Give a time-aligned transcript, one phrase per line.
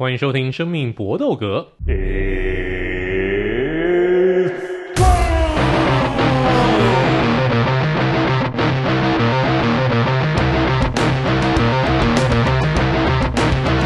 [0.00, 1.74] 欢迎收听《生命搏斗格》。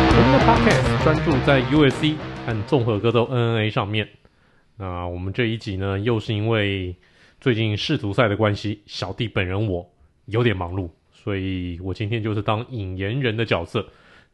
[0.08, 2.14] 我们的 Podcast 专注在 USC
[2.46, 4.08] 和综合格斗 NNA 上面。
[4.76, 6.94] 那我们这一集呢，又是因为
[7.40, 9.84] 最近世足赛的关系，小弟本人我
[10.26, 13.84] 有点忙碌，所以我今天就是当引言人的角色。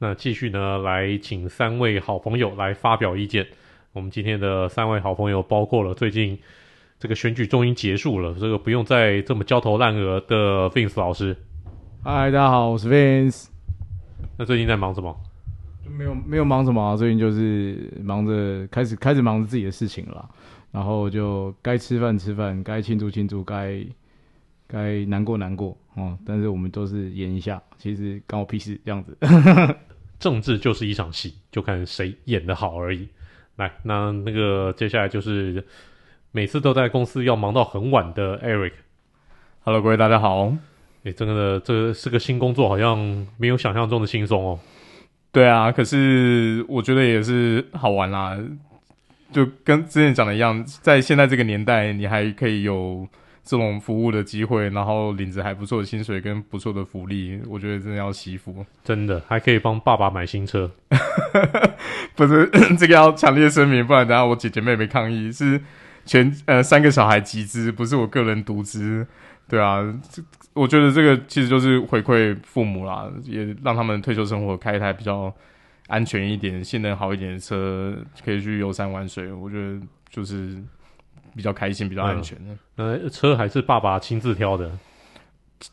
[0.03, 3.47] 那继续呢，来请三位好朋友来发表意见。
[3.93, 6.39] 我们今天的三位好朋友包括了最近
[6.99, 11.37] 这个选举终于结束了，这个不用再这么焦头烂额的 Vince 老师。
[12.03, 13.49] 嗨，大家好，我是 Vince。
[14.39, 15.15] 那最近在忙什么？
[15.87, 20.27] 没有没有忙什么啊，最近就是忙着开始开始忙着自己的事情了，
[20.73, 23.85] 然后就该吃饭吃饭，该庆祝庆祝，该
[24.67, 26.19] 该难过难过哦、嗯。
[26.25, 29.15] 但是我们都是演一下，其实关我屁事这样子。
[30.21, 33.09] 政治就是一场戏，就看谁演得好而已。
[33.57, 35.65] 来，那那个接下来就是
[36.31, 38.73] 每次都在公司要忙到很晚的 Eric。
[39.65, 40.53] Hello，各位大家好。
[41.05, 44.61] 哎，这个的，这个是个新工作，好像没有想象中的轻松哦。
[45.33, 48.39] 对啊，可是我觉得也是好玩啦，
[49.33, 53.09] 就跟之前讲的一样，在现在这个年代，你还可以有
[53.51, 58.65] 这种服务的机会，然后领着还不错的薪水跟不错的福利，我觉得真的要惜福。
[58.85, 60.71] 真的还可以帮爸爸买新车，
[62.15, 65.61] 不是 这个要强烈声明，不然等下我姐姐妹妹抗议，是
[66.07, 69.05] 全呃三个小孩集资，不是我个人独资。
[69.49, 75.35] 对啊，这我觉得这个其实就是回馈父母啦，也让他们退休生活开一台比较
[75.89, 79.33] 安全一点、性能好一点的车，可以去游山玩水。
[79.33, 80.57] 我觉得就是
[81.35, 82.55] 比较开心、比较安全的。
[82.77, 84.71] 呃，车还是爸爸亲自挑的，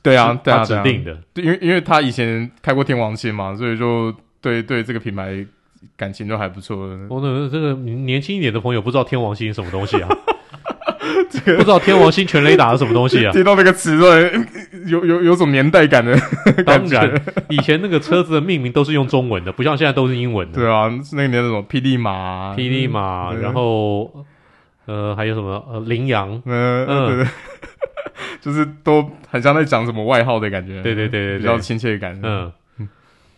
[0.02, 1.18] 对啊，对啊，指定的。
[1.34, 5.46] 对，因为因为他以前开过天王星嘛，所以就对对这个品牌
[5.96, 6.78] 感情都还不错。
[7.10, 10.10] 我的这个年轻一点的朋友不知道天王星什么东西啊。
[11.30, 13.32] 这个不知道天王星全雷达是什么东西啊？
[13.32, 13.98] 听到那个词，
[14.86, 16.18] 有有有种年代感的
[16.64, 16.96] 感觉。
[16.96, 20.60] 当然，以前那个车子的命名都是用中文的，不像现在都是英文的。
[20.60, 24.26] 对啊，是那个年代什么霹雳马、霹雳马，然后
[24.88, 27.32] 呃还有什么呃羚羊，嗯嗯，对对，
[28.42, 30.82] 就是都很像在讲什么外号的感觉。
[30.82, 32.20] 对对对对，比较亲切感。
[32.24, 32.52] 嗯，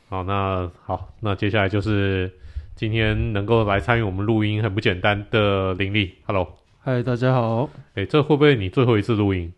[0.10, 2.32] 好，那好，那接下来就是
[2.76, 6.56] 今天能够来参与我们录音很不简单的林立，Hello。
[6.82, 7.66] 嗨，大家好。
[7.96, 9.52] 哎、欸，这会不会你最后一次录音？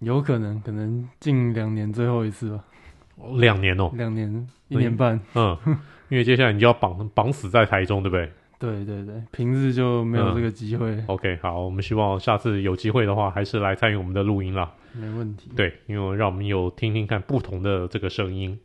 [0.00, 2.64] 有可能，可能近两年最后一次吧。
[3.36, 5.20] 两年哦，两年，一年半。
[5.34, 5.56] 嗯，
[6.08, 8.28] 因为接下来你就要绑绑死在台中，对不对？
[8.62, 11.04] 对对对，平日就没有这个机会、嗯。
[11.08, 14.72] OK，好，我们希望下次有机会的话，还是来参与我们的录音啦。
[14.92, 15.50] 没问题。
[15.56, 18.58] 对，因为让我们有听听看不同的这个声音。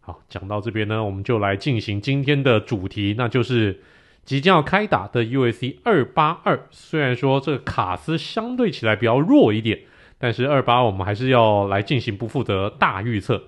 [0.00, 3.80] 好，讲到这边呢，我们就来进行今天的主题，那就是。
[4.22, 9.80] 即将要开打的 UFC 二八二，虽然说这个卡斯相对起来比较弱一点，
[10.18, 13.44] 但是二八我们还是要来进行不负责大预测。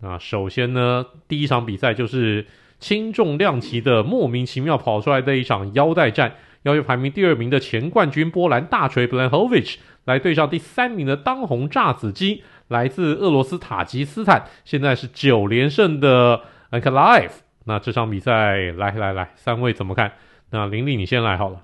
[0.00, 2.46] 那首先呢，第一场比赛就是
[2.84, 6.34] 轻重量级的莫名其妙跑出来的一场腰带战，
[6.64, 17.30] 要求排名第二名的前冠军波兰大锤 b l a n h o v i c h 来对上第三名的当红炸子鸡，来自俄罗斯塔吉斯坦，现在是九连胜的 Ankalaev。
[17.64, 20.12] 那这场比赛，来来来，三位怎么看？
[20.50, 21.62] 那林立，你先来好了。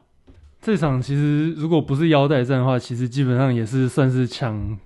[0.62, 4.78] 这场其实如果不是腰带战的话，其实基本上也是算是抢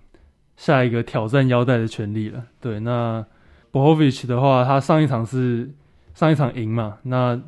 [0.57, 2.43] 下一个挑战腰带的权利了。
[2.61, 3.25] 对，那
[3.71, 5.71] b o h o v i c h 的话，他上一场是
[6.15, 7.39] 上一场赢嘛，那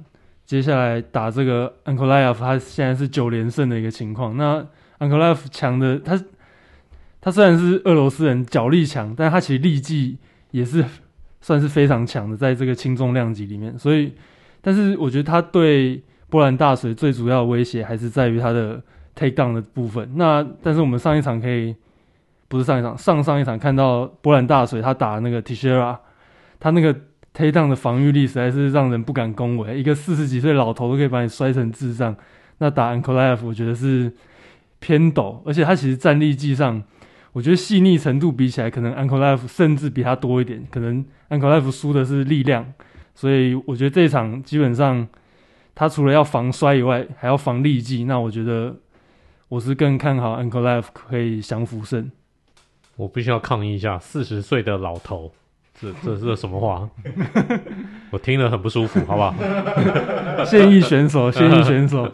[0.45, 4.37] 接下来打这个 Uncle Life，他现在是九连胜的一个情况。
[4.37, 4.61] 那
[4.99, 6.23] Uncle Life 强的，他
[7.21, 10.19] 他虽然是俄罗斯人，脚力强，但他其实力技
[10.51, 10.85] 也是。
[11.39, 14.13] 算是非常强的，在这个轻重量级里面，所以，
[14.61, 18.83] 但是我觉得他对波兰大水最主要的威胁还是在于他的
[19.15, 20.11] take down 的部分。
[20.17, 21.77] 那但是我们上一场可以，
[22.49, 25.97] 不是上一场，上上一场看到波兰大水他打那个 Teixeira，
[26.59, 26.93] 他那个
[27.37, 32.17] t a t o n 的防御力实在是让人不敢恭维，一个四十几岁老头都可以把你摔成智障。
[32.59, 34.11] 那打 Uncle Life，我觉得是
[34.79, 36.83] 偏陡，而且他其实战力技上。
[37.35, 40.67] 我觉得细腻程度比起来，可能 Uncle Life 甚至比他多一点。
[40.71, 42.73] 可能 Uncle Life 输的是力量，
[43.15, 45.07] 所以我觉得这一场基本上
[45.75, 48.05] 他除了要防摔以外，还要防力技。
[48.05, 48.75] 那我觉得
[49.49, 52.11] 我是更看好 Uncle Life 可以降服胜。
[52.97, 55.31] 我必须要抗议一下，四十岁的老头，
[55.81, 56.89] 这这是什么话？
[58.11, 59.35] 我听了很不舒服，好不好？
[60.45, 62.11] 现役选手， 现役选手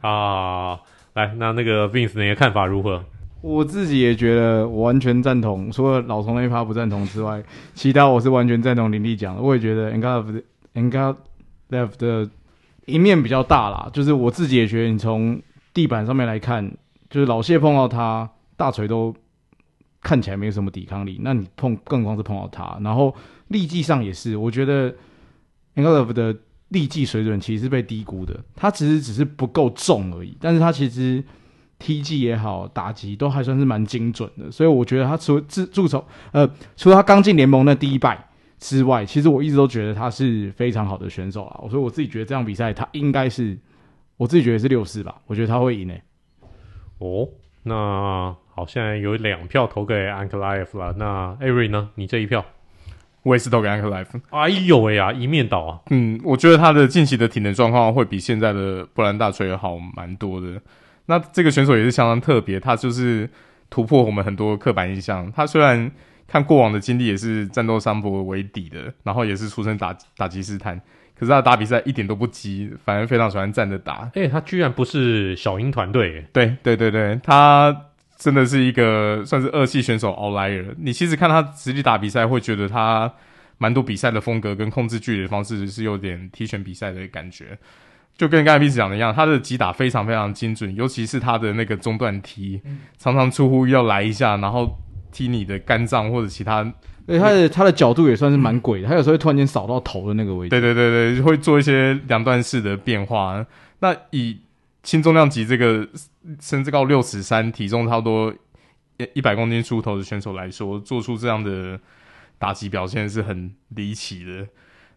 [0.00, 0.78] 啊！
[1.14, 3.02] 来，那那个 Vince 你的看法如何？
[3.40, 7.42] 我自己也觉得我完全赞同，除了老头那一趴不赞同之外，
[7.74, 9.42] 其他我是完全赞同林立讲的。
[9.42, 10.42] 我也觉得 Ankalaev
[11.70, 12.28] Left 的
[12.86, 15.40] 一面比较大啦，就是我自己也觉得，你从
[15.74, 16.68] 地板上面来看，
[17.10, 19.14] 就是老谢碰到他大锤都
[20.00, 23.14] 看起来没有什么抵抗力，那你碰更光是碰到他，然后
[23.48, 24.94] 力技上也是，我觉得
[25.74, 26.36] Ankalaev 的
[26.68, 31.22] 力技水准其实是被低估的，他其实只是不够重而已，但是他其实
[31.78, 38.24] 踢技也好，打击都还算是蛮精准的，所以我觉得他除自助手，呃，除了他刚进联盟的第一败。
[38.60, 43.56] 之外，其实我一直都觉得他是非常好的选手啊，所以我自己觉得这场比赛他应该是，
[44.16, 46.02] 我自己觉得是六四吧，我觉得他会赢诶。
[46.98, 47.28] 哦，
[47.62, 51.90] 那好，现在有两票投给 Ankalaev 了，那 Avery 呢？
[51.94, 52.44] 你这一票？
[53.22, 54.06] 我也是投给 Ankalaev。
[54.30, 55.78] 哎呦喂呀，一面倒啊！
[55.90, 60.60] 嗯，我觉得他的近期的体能状况会比现在的波兰大锤好蛮多的。
[61.06, 63.30] 那这个选手也是相当特别，他就是
[63.70, 65.30] 突破我们很多刻板印象。
[65.30, 65.88] 他虽然
[66.26, 70.76] 看过往的经历也是战斗三博为底的，然后也是出身打打击斯坦，
[71.16, 74.10] 可是他打比赛一点都不急，反而非常喜欢站着打。
[74.14, 76.24] 哎、欸，他居然不是小鹰团队。
[76.32, 77.84] 对对对对，他
[78.18, 80.74] 真的是一个算是二系选手 outlier。
[80.76, 83.10] 你其实看他实际打比赛，会觉得他
[83.56, 87.56] 蛮多比赛的风格跟控制距离的方式是有点踢拳比赛的感觉，
[88.16, 92.60] 就跟刚才 B 子讲的一样，他的击打非常非常精准，尤其是他的那个中段踢，
[92.98, 94.76] 常常出乎意料来一下，然后。
[95.10, 96.62] 踢你的肝脏或者其他，
[97.06, 100.50] 对他的他的角度也算是蛮鬼的，他有时候会突然间扫到头的那个位置。
[100.50, 103.44] 对对对对，会做一些两段式的变化。
[103.80, 104.38] 那以
[104.82, 105.88] 轻重量级这个
[106.40, 108.34] 身高六尺三、体重差不多
[109.14, 111.78] 一百公斤出头的选手来说，做出这样的
[112.38, 114.46] 打击表现是很离奇的。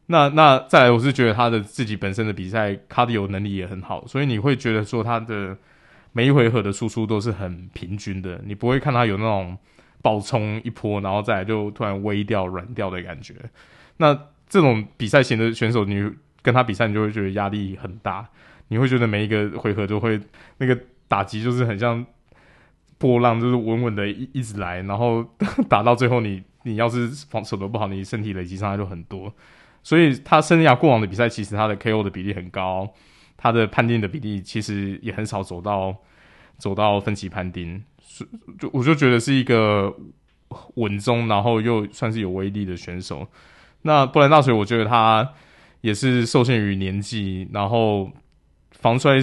[0.07, 5.57] 那那再来，我是觉得他的自己本身的比赛 cardio 能力也很好，所以你会觉得说他的
[6.12, 9.57] 每一回合的输出都是很平均的，你不会看他有那种。
[10.04, 13.36] 爆冲一波，然后再来就突然微掉、软掉的感觉。
[13.98, 14.19] 那
[14.50, 16.12] 这种比赛型的选手，你
[16.42, 18.28] 跟他比赛，你就会觉得压力很大。
[18.71, 20.18] 你会觉得每一个回合都会
[20.59, 20.79] 那个
[21.09, 22.06] 打击就是很像
[22.97, 25.21] 波浪，就是稳稳的一一直来，然后
[25.68, 29.33] 打到最后你，你要是防守的不好，你身体累积伤害就很多。
[29.83, 32.89] 所以他生涯过往的比赛，其实他的 KO 的比例很高，
[33.35, 35.94] 他的判定的比例其实也很少走到
[36.57, 37.83] 走到分歧判定。
[38.57, 39.94] 就我就觉得是一个
[40.75, 43.27] 稳中，然后又算是有威力的选手。
[43.81, 45.29] 那波兰大锤，我觉得他
[45.81, 48.09] 也是受限于年纪，然后
[48.81, 49.18] 防摔，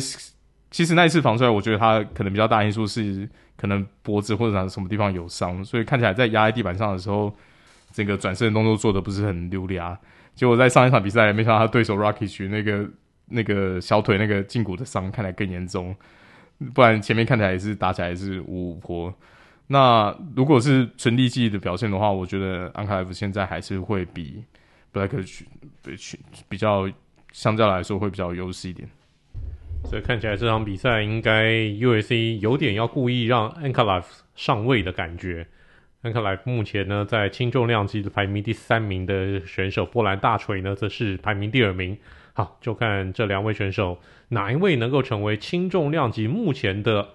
[0.70, 7.34] 其实那一次防摔，我觉得他可能比较大因素是可能脖子或者什么地方有伤，所以看起来在压在地板上的时候，
[7.92, 9.98] 整个转身动作做的不是很流利啊。
[10.34, 12.88] 结果在上一场比赛，没想到他对手 Rakic 那个
[13.26, 15.94] 那个小腿那个胫骨的伤，看来更严重。
[16.72, 19.12] 不然前面看起来也是打起来是五五坡。
[19.68, 24.42] 那如果是纯力技的表现的话，我觉得安卡莱夫现在还是会比
[24.92, 25.46] 布莱克去
[25.96, 26.18] 去
[26.48, 26.88] 比较
[27.32, 28.88] 相较来说会比较优势一点。
[29.84, 35.46] 所以看起来这场比赛应该 UFC 有点要故意让安卡莱夫上位的感觉。
[36.02, 41.96] 安卡莱夫目前呢在轻重量级的排名第三名的选手，波兰大锤呢则是排名第二名。
[42.34, 43.98] 好，就看这两位选手
[44.28, 47.08] 哪一位能够成为轻重量级目前的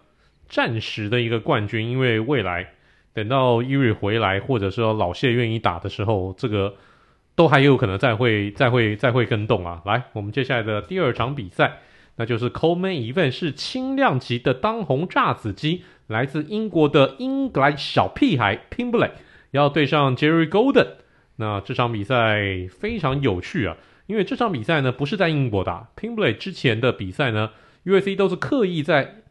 [0.50, 1.88] 暂时的一个冠军。
[1.88, 2.72] 因为未来
[3.14, 6.76] 等到伊瑞回来，或者说老谢愿意打的时候，这个
[7.36, 9.82] 都还有可能再会、再会、再会更动啊。
[9.86, 11.80] 来，我们接下来的第二场比赛，
[12.16, 19.12] 那就是 Co-Main Event 是轻量级的当红炸子鸡，来自英国的英格兰小屁孩 pimble
[19.52, 20.88] 要对上 Jerry Golden。
[21.38, 23.78] 那这场比赛非常有趣啊。
[24.06, 27.52] 因为这场比赛呢，不是在英国打，Pimblett 之前的比赛呢
[27.84, 29.24] ，U.S.C 都是刻意在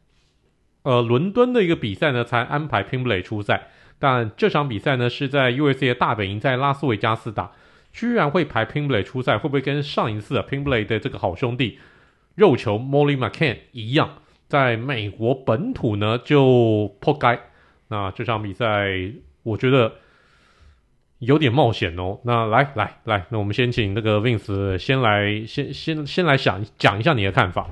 [0.83, 3.69] 呃伦敦的一个比赛呢才安排 Pimblett 出赛，
[3.99, 7.53] 但这场比赛呢是在 U.S.C 的大本营在拉斯维加斯打，
[7.93, 11.79] 居然会排 Pimblett 出赛，会不会跟上一次 Pimblett 的这个好兄弟
[12.35, 17.39] 肉球 Molly McCann 一样，在美国本土呢就破开？
[17.89, 18.89] 那这场比赛
[19.43, 19.93] 我觉得。
[21.25, 27.71] 有点冒险哦，那来来来，那我们先请那个 Vince 先来先先先来想讲一下你的看法。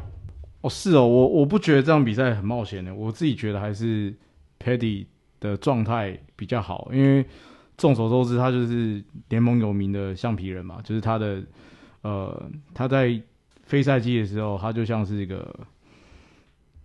[0.60, 4.14] 哦，是哦，我我不觉得这场比赛很冒险的，我自己觉得还是
[4.60, 5.06] Paddy
[5.40, 7.26] 的状态比较好，因为
[7.76, 11.42] 众所周知他就是联盟有名的橡皮人嘛，就是他的
[12.02, 13.20] 呃他在
[13.70, 15.48] 非赛季的时候，他就像是一个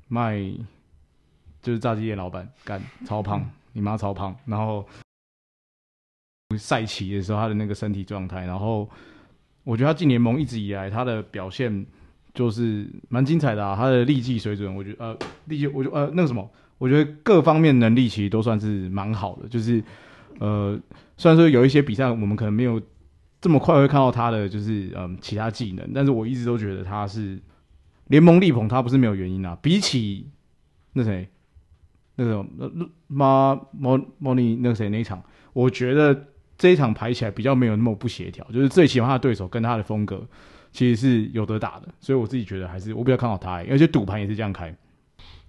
[0.08, 0.40] 卖
[1.62, 4.88] 就是炸鸡店老板，干超胖，你妈超胖，然后。
[6.60, 8.88] 赛期的时候，他的那个身体状态，然后
[9.64, 11.86] 我觉得他进联盟一直以来他的表现
[12.36, 13.76] 就是蛮精彩的啊。
[13.76, 19.50] 他的力技水准，我觉得呃，力技，我觉得呃，那个什么，我觉得各方面能力其实都算是蛮好的。
[19.50, 19.84] 就是
[20.40, 20.80] 呃，
[21.18, 22.80] 虽然说有一些比赛我们可能没有
[23.46, 27.40] 这么快会看到他的就是嗯其他技能，但是我一直都觉得他是
[28.08, 29.56] 联盟力捧他不是没有原因啊。
[29.62, 30.28] 比起
[30.94, 31.30] 那谁
[32.16, 32.44] 那个
[33.06, 35.24] 马莫莫尼那个谁那一场，
[35.54, 36.26] 我觉得
[36.58, 40.28] 这一场排起来比较没有那么不协调，就是最起码他的对手跟他的风格
[40.72, 44.76] 其实是有得打的，所以我自己觉得还是我比较看好他，而且赌盘也是这样开。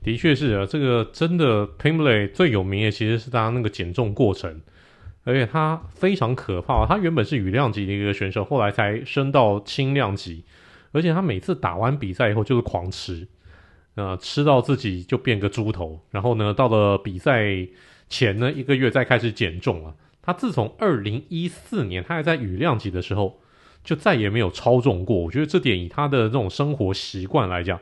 [0.02, 4.60] 的确是啊，这个真的 Pimbley 最有名的其实是他那个减重过程。
[5.26, 10.44] 而且他非常可怕，他原本是羽量级的一个选手，后来才升到轻量级。
[10.92, 13.26] 而且他每次打完比赛以后就是狂吃，
[13.96, 16.00] 呃，吃到自己就变个猪头。
[16.12, 17.44] 然后呢，到了比赛
[18.08, 19.96] 前呢一个月再开始减重了。
[20.22, 23.40] 他自从二零一四年他还在羽量级的时候，
[23.82, 25.16] 就再也没有超重过。
[25.16, 27.80] 我觉得这点以他的这种生活习惯来讲，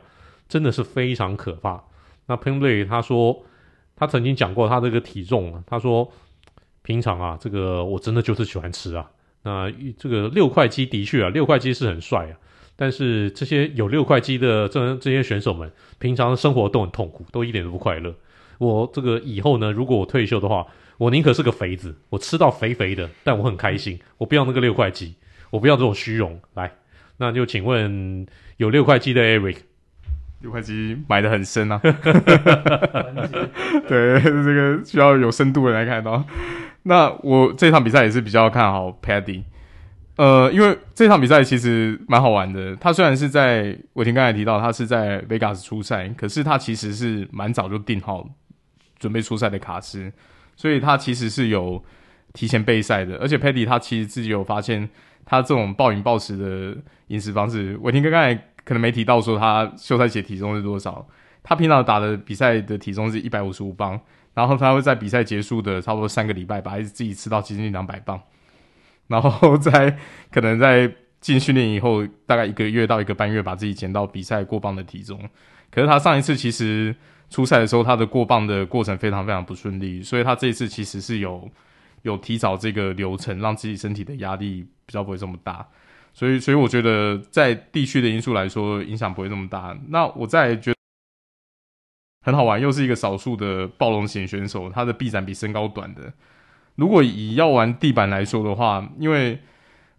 [0.49, 1.83] 真的是非常可怕。
[2.25, 3.43] 那 Pimblett 他说，
[3.95, 6.11] 他曾经讲过他这个体重啊，他说。
[6.85, 9.09] 平常啊，这个我真的就是喜欢吃啊。
[9.41, 12.37] 那这个六块肌的确啊，六块肌是很帅啊。
[12.77, 18.13] 但是这些有六块肌的这这些选手们，平常生活都很痛苦，都一点都不快乐。
[18.57, 23.99] 我这个以后呢，如果我退休的话，我宁可是个肥子，我吃到肥肥的，但我很开心。
[24.17, 25.15] 我不要那个六块肌，
[25.49, 26.39] 我不要这种虚荣。
[26.53, 26.71] 来，
[27.17, 28.27] 那就请问
[28.57, 29.57] 有六块肌的 Eric，
[30.41, 31.79] 六块肌埋的很深啊。
[33.87, 36.25] 对，这个需要有深度的来看到。
[36.87, 39.41] 那我这场比赛也是比较看好 Paddy，
[40.17, 42.75] 呃，因为这场比赛其实蛮好玩的。
[42.75, 48.29] 他虽然是在伟霆刚才提到他是在 Vegas 出赛，可是他其实是蛮早就定好
[48.99, 50.13] 准备出赛的卡司，
[50.55, 51.83] 所以他其实是有
[52.33, 53.17] 提前备赛的。
[53.17, 54.87] 而且 Paddy 他其实自己有发现，
[55.25, 61.07] 他这种暴饮暴食的饮食方式，伟霆刚才可能没提到说他休赛期体重是多少，
[61.41, 63.99] 他平常打的比赛的体重是一百五十五磅。
[64.35, 68.21] 然后他会在比赛结束的差不多三个礼拜，把自己吃到接近两百磅，
[69.07, 69.97] 然后在
[70.29, 75.19] 可能在进训练以后，大概一个月到一个半月，把自己减到比赛过磅的体重。
[75.71, 76.93] 可是他上一次其实
[77.29, 81.49] 出赛的时候，他的过磅的过程非常非常不顺利，所以他这一次其实是有
[82.01, 85.65] 有提早这个流程，让自己身体的压力比较不会这么大。
[86.13, 89.75] 所以，所以我觉得在地区的因素来说，影响不会这么大。
[89.87, 90.74] 那我再觉。
[92.25, 96.11] 很好玩，又是一个少数的暴龙型选手，他的臂展比身高短的。
[96.73, 99.37] 如果以要玩地板来说的话，因为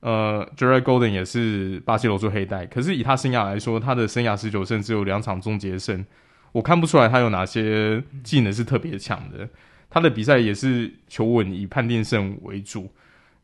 [0.00, 6.04] 呃，Jared Golden 也是巴西柔术黑带，可是以他生涯来说，他的生涯十九胜只有两场终结胜，
[6.50, 9.48] 我看不出来他有哪些技能是特别强的。
[9.88, 12.90] 他的比赛也是求稳，以判定胜为主。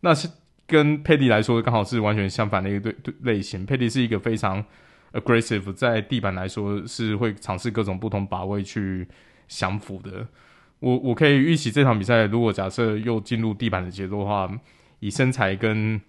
[0.00, 0.28] 那是
[0.66, 3.64] 跟佩蒂来说，刚好是完全相反的一个对对类型。
[3.64, 4.64] 佩蒂是一个非常。
[5.12, 9.06] Aggressive 在地板来说是会尝试各种不同把位去
[9.48, 10.26] 降服的。
[10.80, 14.50] 我我可以预期这场比赛，如果假设又进入地板的节奏的话，
[14.98, 16.00] 以身材跟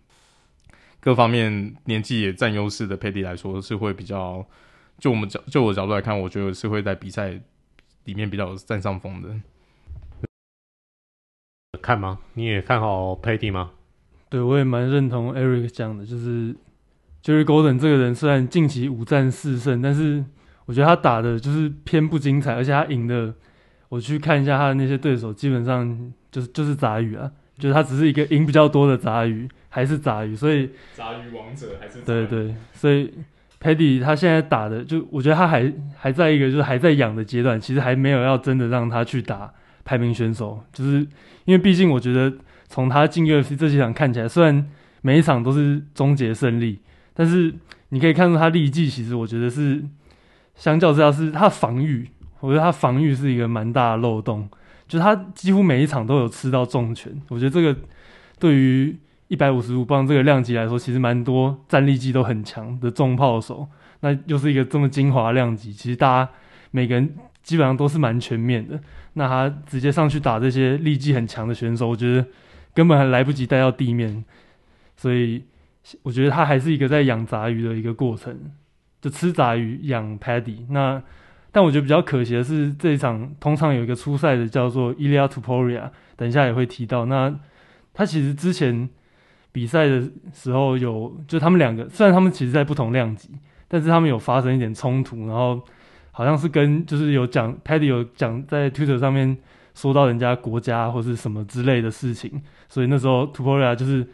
[1.00, 4.44] 各方面年纪也占优势的佩蒂来说，是会比较
[4.98, 7.40] 就我们角就我角度来看，我觉得是会在比赛
[8.06, 9.30] 里面比较占上风的。
[11.82, 12.20] 看吗？
[12.34, 13.72] 你也看好佩蒂吗？
[14.30, 16.56] 对，我也蛮认同 Eric 讲的，就是。
[17.24, 20.22] Jared Golden 这个人虽然近期五战四胜，但是
[20.66, 23.34] 我觉得他打的就是偏不精彩，而且他赢的，
[23.88, 33.14] 我去看一下他的那些对手，基本上就是就是杂鱼啊，就是他只是一个赢比较多的杂鱼，还是杂鱼，所以杂鱼王者还是对对，所以
[33.62, 39.50] Paddy 他现在打的，就我觉得他还还在一个就是还在养的阶段，其实还没有要真的让他去打
[39.86, 40.98] 排名选手，就是
[41.46, 42.34] 因为毕竟我觉得
[42.68, 46.80] 从他进 UFC 这几场看起来，虽然每一场都是终结胜利。
[47.14, 47.54] 但是
[47.90, 49.84] 你可以看出他力技，其实我觉得是
[50.56, 54.50] 相较之下是他防御，我觉得他防御是一个蛮大的漏洞，
[54.88, 57.16] 就是他几乎每一场都有吃到重拳。
[57.30, 57.76] 我觉得这个
[58.40, 63.68] 对于一百五十五磅这个量级来说，其实蛮多战力技都很强的重炮手，
[64.00, 66.32] 那又是一个这么精华量级，其实大家
[66.72, 68.80] 每个人基本上都是蛮全面的。
[69.14, 72.26] 那他直接上去打这些力技很强的选手，我觉得
[72.74, 74.26] 根本还来不及带到地面，
[74.98, 75.44] 所以。
[76.04, 78.40] 我觉得他还是一个在养杂鱼的一个过程，
[79.02, 80.66] 就吃杂鱼养 Paddy。
[80.70, 81.04] 那
[81.52, 87.06] 但我觉得比较可惜的是，这一场通常有一个初赛的叫做 Ilya Topuria，等一下也会提到。
[87.08, 87.38] 那
[87.94, 88.90] 他其实之前
[89.52, 93.30] 比赛的时候有，就他们两个虽然他们其实在不同量级，
[93.68, 95.62] 但是他们有发生一点冲突，然后
[96.12, 99.38] 好像是跟就是有讲 Paddy 有讲在 Twitter 上面
[99.76, 104.08] 说到人家国家或是什么之类的事情，所以那时候 Topuria 就是。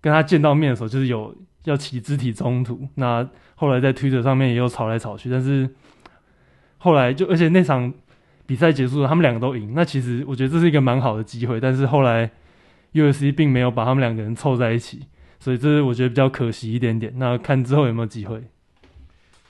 [0.00, 2.88] 跟他见到面的时候，就是有要起肢体冲突。
[2.94, 5.68] 那后来在推特上面也有吵来吵去，但是
[6.78, 7.92] 后来就而且那场
[8.46, 9.72] 比赛结束了，他们两个都赢。
[9.74, 12.30] 那其实我觉得这是一个蛮好的机会，但是后来
[12.92, 15.00] UFC 并没有把他们两个人凑在一起，
[15.38, 17.12] 所以这是我觉得比较可惜一点点。
[17.16, 18.42] 那看之后有没有机会。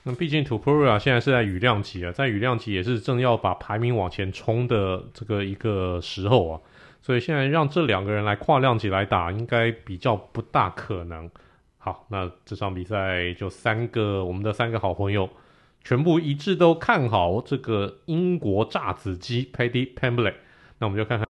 [0.03, 6.59] 那毕竟 Topuria 现在是在雨量级啊，在雨量级也是正要把排名往前冲的这个一个时候啊，
[7.01, 11.29] 所以现在让这两个人来跨量级来打，应该比较不大可能。
[11.77, 15.29] 好，那这场比赛就三个我们的三个好朋友
[15.83, 20.33] 全部一致都看好这个英国炸子鸡 Paddy Pembley
[20.79, 21.25] 那我们就看看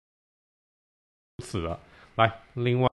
[1.43, 1.79] 死了。
[2.15, 2.89] 来，另外。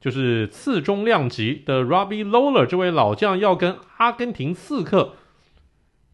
[0.00, 5.16] 就是次中量级的 Robbie Lawler 这位老将要跟阿根廷刺客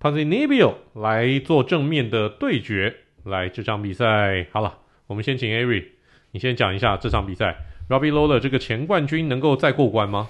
[0.00, 3.04] p a n z i n i b i o 来做正面的对决。
[3.22, 5.84] 来，这场比赛好了，我们先请 Ari，
[6.32, 7.56] 你先讲一下这场比赛。
[7.88, 10.28] Robbie Lawler 这个前冠军能够再过关吗？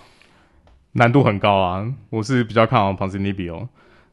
[0.92, 3.68] 难度很高啊，我是比较看好 Ponzinibbio。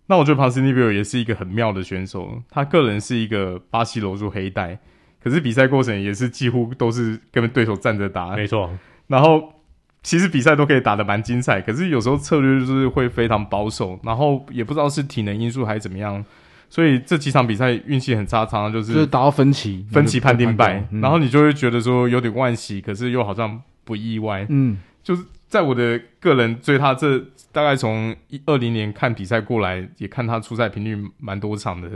[0.07, 4.79] 那我觉得 Ponzinibbio 也是一个很妙的选手，他个人是一个巴西柔术黑带，
[5.21, 8.35] 可是比赛过程也是几乎都是跟对手站着打。
[8.35, 8.69] 没错。
[9.07, 9.61] 然后
[10.01, 16.23] 其实比赛都可以打得蛮精彩，可是有时候策略就是会非常保守，然后也不知道是体能因素还是怎么样，
[16.73, 24.43] 所以这几场比赛运气很差，常常就是就是打到分歧，分歧判定败，嗯、然后你就会觉得说有点惋惜，可是又好像不意外。
[24.49, 27.19] 嗯，就是在我的个人追他这
[27.51, 31.87] 大概从一二零年看比赛过来，也看他出赛频率蛮多场的，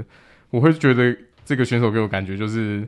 [0.52, 2.88] 我会觉得这个选手给我感觉就是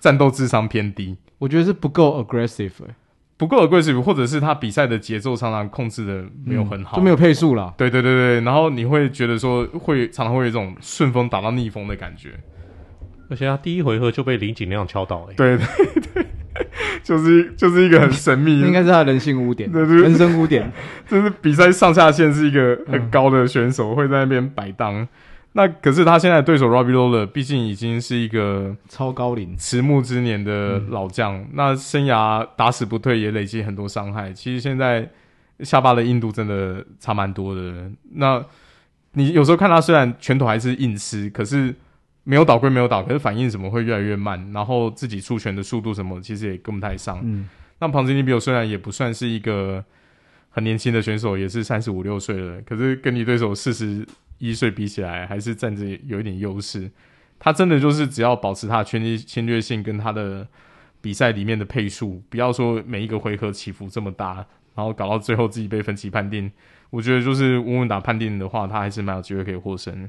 [0.00, 2.94] 战斗智商偏低，我觉得是不够 aggressive、欸。
[3.38, 7.74] 不够的贵士，或者是他比赛的节奏常常控制的没有很好，嗯、就没有配速了。
[7.76, 8.14] 对对对。
[8.16, 12.30] 对，然后你会觉得说会常常会有一种顺风打到逆风的感觉，
[13.28, 15.34] 而且他第一回合就被林景亮敲倒了。
[15.36, 15.66] 对 对
[16.14, 16.26] 对，
[17.02, 20.72] 就是就是一个很神秘， 应该是他人性污点， 对对，人生污点，
[21.06, 25.06] 就是比赛上下限是一个很高的选手，嗯、会在那边摆荡。
[25.56, 34.30] 那可是他现在的对手 Robbie Lawler 毕竟已经是一个超高龄、迟暮之年的老将，嗯、那生涯打死不退，也累积很多伤害。
[34.34, 35.08] 其实现在
[35.60, 37.90] 下巴的硬度真的差蛮多的。
[38.12, 38.44] 那
[39.12, 41.74] 你有时候看他虽然拳头还是硬吃，可是
[42.24, 47.18] 没有倒归没有倒，可是反应怎么会越来越慢，然后自己出拳的速度什么其实也跟不太上。
[47.24, 49.82] 嗯，那 Ponzinibbio 虽然也不算是一个
[50.50, 54.06] 很年轻的选手，也是三十五六岁了，可是跟你对手四十。
[54.38, 56.90] 一岁比起来还是站着有一点优势，
[57.38, 60.46] 他真的就是只要保持他的拳击侵略性跟他的
[61.00, 66.50] 比赛里面的配速，不要说每一个回合起伏这么大，然后搞到最后自己被分歧判定，
[66.90, 70.08] 我觉得就是稳稳打判定的话，他还是蛮有机会可以获胜。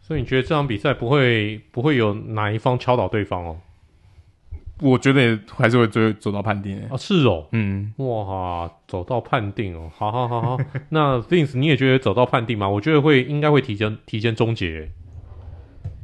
[0.00, 3.60] 所以你觉得这场比赛不会不会有哪一方敲倒对方哦？
[4.80, 10.58] 我觉得也还是会追走到判定啊，是哦，嗯，哇，走到判定哦，好好好好，
[10.90, 12.68] 那 things 你也觉得走到判定吗？
[12.68, 14.90] 我觉得会，应该会提前提前终结。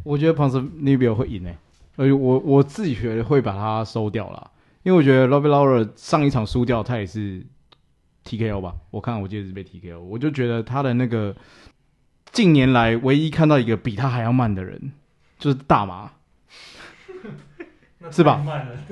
[0.05, 1.57] 我觉得 Ponzinibbio 会赢诶，
[1.97, 4.51] 而且我我自己觉得会把他收掉啦，
[4.83, 7.45] 因为我觉得 Robbie Lawler 上一场输掉，他也是
[8.25, 8.75] TKO 吧？
[8.91, 11.37] 我看我记得是被 TKO，我就觉得他的那个
[12.33, 14.93] 近年来唯一看到一个比他还要慢的人，
[15.39, 16.11] 就是大麻。
[18.11, 18.45] 是吧？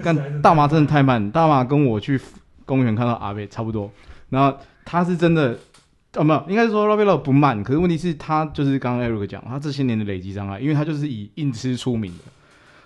[0.03, 2.21] 但 大麻真的太慢，大麻跟我去
[2.65, 3.91] 公园看到阿贝差不多。
[4.29, 5.59] 然后他是真的，
[6.15, 12.25] 哦，没有，应该是说 Lawler 不慢，可是问题是他就是刚刚 Eric 讲，他这些年的累积障碍，因为他就是以硬吃出名的。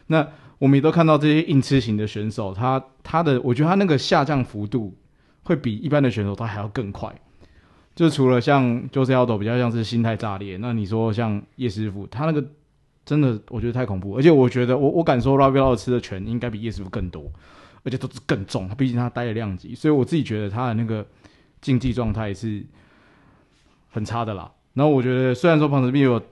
[0.06, 0.26] 那
[0.58, 4.96] 我们也都看到这些硬吃型的选手，他他的，我觉得他那个下降幅度
[5.42, 7.14] 会比一般的选手他还要更快。
[7.94, 12.44] 就除了像 Jose Aldo 比较像是心态炸裂，那你说像叶师傅，他那个。
[13.04, 17.30] 真的，我觉得太恐怖，而且我觉得我我敢说，Robby R 吃的拳应该比叶师傅更多，
[17.82, 18.68] 而且都是更重。
[18.76, 21.06] 毕竟他待的量级，所以我自己觉得他的那个
[21.60, 22.64] 竞技状态是
[23.90, 24.50] 很差的啦。
[24.72, 26.22] 然后我觉得，虽然说 Ponzinibbio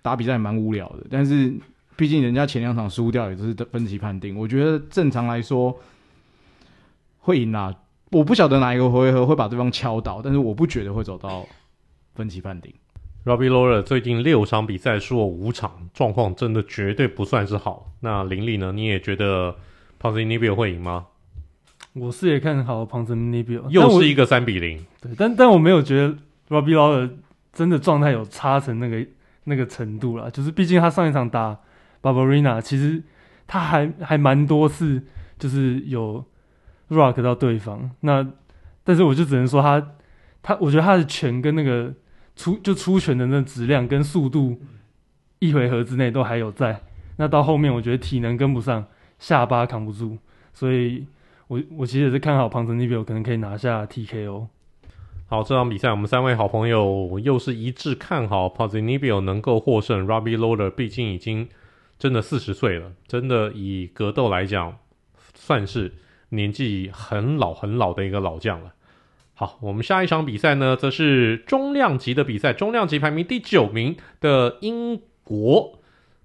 [0.00, 1.54] 打比赛蛮无聊的，但是
[1.96, 5.78] 毕竟人家前两场输掉也都是分级判定，我觉得正常来说
[7.20, 7.74] 会赢啦。
[8.10, 11.46] 我不晓得哪一个回合会把对方敲倒，但是我不觉得会走到
[12.14, 12.72] 分级判定。
[13.24, 17.92] Robbie Lawler 最近六场比赛输了五场，状况真的绝对不算是好。
[18.00, 18.72] 那林立呢？
[18.72, 19.54] 你也觉得
[20.00, 21.06] Ponzinibbio 会赢吗？
[21.92, 24.84] 我是也看好 Ponzinibbio，又是一个三比零。
[25.00, 26.08] 对，但但我没有觉得
[26.48, 27.10] Robbie Lawler
[27.52, 29.06] 真的状态有差成那个
[29.44, 30.28] 那个程度啦。
[30.28, 31.56] 就是毕竟他上一场打
[32.02, 33.00] Barberina 其实
[33.46, 35.00] 他还还蛮多次
[35.38, 36.24] 就是有
[36.88, 37.88] rock 到对方。
[38.00, 38.26] 那
[38.82, 39.94] 但是我就只能说他
[40.42, 41.94] 他，我觉得他的拳跟那个。
[42.34, 44.60] 出就出拳的那质量跟速度，
[45.38, 46.82] 一回合之内都还有在。
[47.16, 48.86] 那到后面我觉得体能跟不上，
[49.18, 50.18] 下巴扛不住，
[50.52, 51.06] 所以
[51.46, 54.48] 我我其实也是看好 Ponzinibbio 可能可以拿下 TKO。
[55.26, 60.06] 好，这场比赛我们三位好朋友又是一致看好 Ponzinibbio 能够获胜。
[60.06, 61.48] Robbie Lawler 毕竟已经
[61.98, 64.76] 真的四十岁了，真的以格斗来讲
[65.34, 65.94] 算是
[66.30, 68.74] 年纪很老很老的一个老将了。
[69.34, 75.80] 好，我们下一场比赛呢，则是中量级的比赛，中量级排名第九名的英国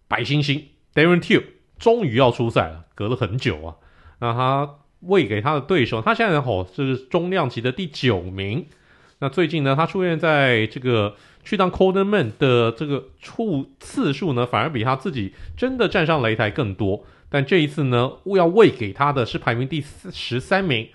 [0.07, 1.43] 白猩猩 Darren Till
[1.79, 3.75] 终于要出赛了，隔了很久啊。
[4.19, 8.65] 那他喂给他的对手，他现在吼是中量级的第九名。
[9.19, 17.03] 那最近呢，他出现在这个去当 cornerman 的这个处次数呢，反而比他自己真的站上擂台更多。
[17.29, 20.89] 但这一次呢，要喂给他的是排名第十三名，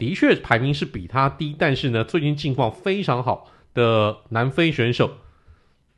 [0.00, 5.18] 的确排名是比他低，但是呢，最近近况非常好的南非选手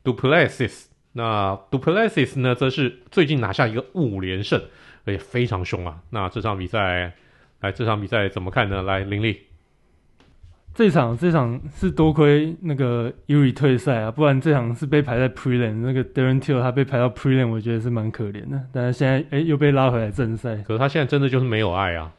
[0.03, 0.87] du Plessis。
[1.13, 4.61] 那 du Plessis 呢，则是最近拿下一个五连胜，
[5.05, 6.01] 而且非常凶啊。
[6.09, 7.13] 那这场比赛，
[7.61, 8.83] 来这场比赛怎么看呢？
[8.83, 9.43] 来，林立。
[10.75, 15.81] 这场这场是多亏那个 Uri 退赛啊，不然这场是被排在 Prelim。
[15.83, 18.59] 那个 Darren Till 他被排到 Prelim，我觉得是蛮可怜的。
[18.73, 22.11] 但是现在哎又被拉回来正赛，可是他现在真的就是没有爱啊，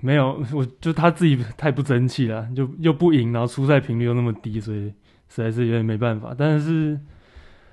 [0.00, 4.92] 没有， 我就他自己太不争气了，就又不赢，然后出赛频率又那么低，所以
[5.28, 6.34] 实在是有点没办法。
[6.36, 6.98] 但是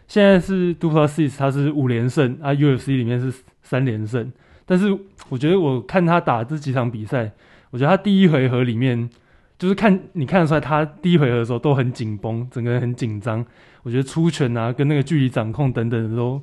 [0.07, 4.31] 现在是 du Plessis，他是五连胜啊，UFC 里面是三连胜。
[4.65, 4.97] 但是
[5.29, 7.31] 我觉得我看他打这几场比赛，
[7.71, 9.09] 我觉得他第一回合里面。
[9.57, 13.43] 就是看你看得出来，他第一回合的时候都很紧绷，整个人很紧张。
[13.83, 16.41] 我觉得出拳啊，跟那个距离掌控等等的都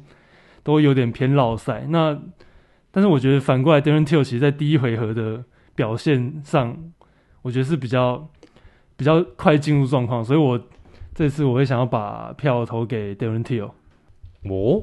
[0.62, 1.84] 都有点偏落赛。
[1.90, 2.18] 那
[2.90, 6.76] 但是我觉得反过来，Darren Till 其实在第一回合的表现上，
[7.42, 8.28] 我觉得是比较
[8.96, 10.24] 比较快进入状况。
[10.24, 10.60] 所以我
[11.14, 13.70] 这次我会想要把票投给 Darren Till。
[14.42, 14.82] 哦，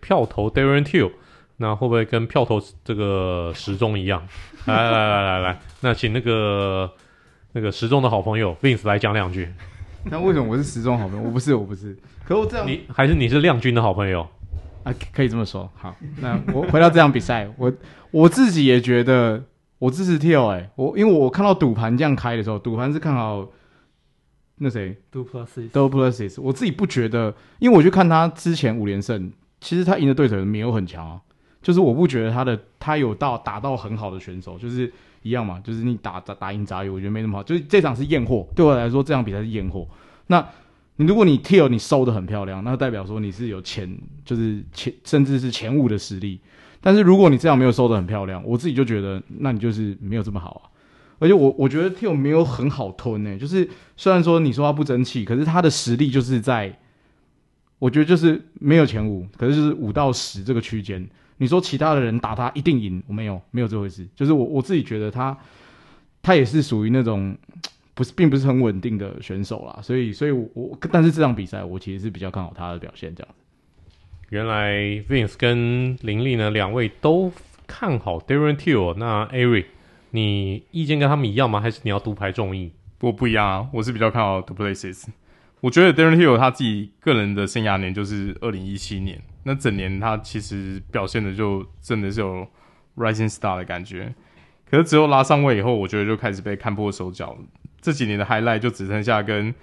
[0.00, 1.12] 票投 Darren Till，
[1.56, 4.26] 那会不会跟票投这个时钟一样？
[4.66, 6.92] 来来来来来来，那请那个。
[7.52, 9.48] 那个时钟的好朋友 Vince 来讲两句。
[10.10, 11.22] 那为什么我是时钟好朋友？
[11.22, 11.96] 我不是，我不是。
[12.22, 14.28] 可我这样，你还是你是亮君的好朋友
[14.84, 14.92] 啊？
[15.10, 15.66] 可以这么说。
[15.74, 17.72] 好，那我回到这场比赛，我
[18.10, 19.42] 我自己也觉得
[19.78, 23.48] 我支持 Till 哎，我因为我看到赌盘这样开的时候，赌盘是看好
[24.56, 26.40] 那谁 du Plessis du Plessis。
[26.40, 31.20] 我自己不觉得，因为我去看他之前五连胜，其实他赢的对手没有很强啊。
[31.62, 34.92] 就是我不觉得他的他有到打到很好的选手，就是。
[35.22, 37.42] 一样嘛，就是你打打打赢杂鱼，我觉得没那么好。
[37.42, 39.84] 就是这场是验货，对我来说这场比赛是验货。
[40.28, 40.46] 那
[40.94, 46.40] 你如果你 Till 你收的很漂亮，那代表说你是有前就是前甚至是前五的实力。
[46.80, 50.70] 但是如果你这样没有收的很漂亮，我自己就觉得那你就是没有这么好啊。
[51.18, 56.78] 而且我我觉得 Till 没有很好吞呢、就是虽然说你说他不争气，可是他的实力就是在，
[57.78, 61.08] 我觉得就是没有前五，可是就是五到十这个区间。
[61.38, 63.02] 你说其他的人打他一定赢？
[63.06, 64.06] 我没有，没有这回事。
[64.14, 65.36] 就是我我自己觉得他，
[66.22, 67.36] 他也是属于那种
[67.94, 69.78] 不是，并不是很稳定的选手啦。
[69.82, 73.14] 所以，所以我，我但是这场比赛我其实是比较看好他的表现。
[73.14, 73.34] 这样。
[74.30, 74.74] 原来
[75.08, 77.32] Vince 跟林立呢两位都
[77.66, 78.94] 看好 Darren Till。
[78.94, 79.66] 那 Ari，
[80.10, 81.60] 你意见跟他们一样吗？
[81.60, 82.72] 还是你要独排众议？
[82.98, 85.04] 不不一样啊，我是比较看好 du Plessis。
[85.60, 89.20] 我觉得 Darren Till 他自己个人的生涯年就是二零一七年。
[89.44, 92.46] 那整年他其实表现的就真的是有
[92.96, 94.12] rising star 的感觉，
[94.68, 97.36] 可是只有拉上位以后，我觉得就开始被看破手脚。
[97.80, 99.54] 这几年的 highlight 就只剩下跟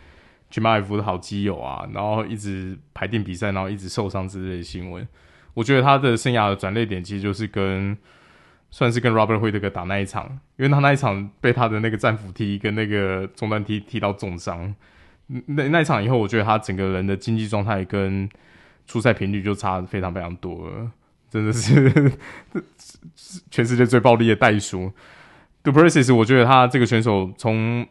[0.53, 5.07] 吉马尔夫的好基友啊，然后一直排定比赛，然后一直受伤之类的新闻。
[5.55, 7.97] 我觉得他的生涯的转捩点其实就是跟
[8.69, 14.75] 算是跟 Robert Whittaker 打那一场，因为他那一场被他的那个战斧踢跟那个中段踢踢到重伤。
[15.25, 18.29] 那那一场以后，我觉得他整个人的竞技状态跟
[18.85, 20.91] 出赛频率就差非常非常多了，
[21.31, 22.11] 真的是
[23.49, 24.93] 全世界最暴力的袋鼠。
[25.63, 27.83] d u p r e s s i s 我觉得他这个选手从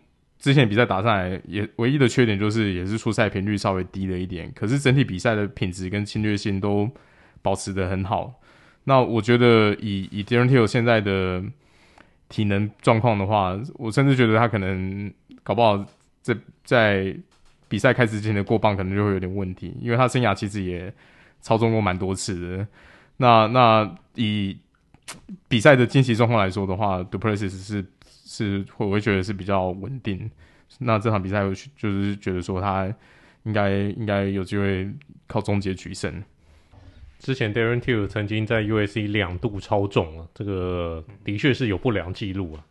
[0.42, 6.90] 之前比赛打上来，也唯一的缺点就是也是出赛频率稍微低了一点，可是整体比赛的品质跟侵略性都
[7.40, 8.35] 保持得很好。
[8.85, 11.42] 那我觉得以以 Darren Till 现在的
[12.28, 15.11] 体能状况的话，我甚至觉得他可能
[15.42, 15.83] 搞不好
[16.20, 17.16] 在在。
[17.68, 20.92] 比赛开始之前的过磅可能就会有点问题，因为他生涯其实也
[21.40, 22.66] 操纵过蛮多次的。
[23.16, 24.55] 那那以
[25.48, 27.83] 比赛的惊奇状况来说的话，du Plessis 是
[28.33, 30.31] 是会我会觉得是比较稳定。
[30.79, 32.92] 那这场比赛我就是觉得说他
[33.42, 34.90] 应该应该有机会
[35.27, 36.23] 靠终结取胜。
[37.18, 42.64] 之前 Darren Till 曾经在 U.S.C 两度超重了，这个的确是有不良记录啊。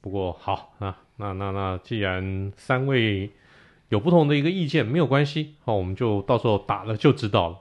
[0.00, 3.30] 不过好啊，那那那既然三位。
[3.90, 7.58] 有不同的一个意见没有关系，好，我们就到时候打了就知道了。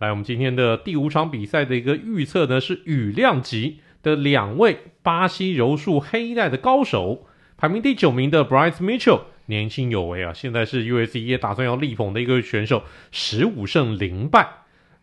[0.00, 14.48] 来，我们今天的第五场比赛的一个预测呢，是雨量级的两位巴西柔术黑带的高手，排名第九名的 Bryce Mitchell，年轻有为啊，现在是 UFC 也打算要力捧的一个选手，十五胜零败。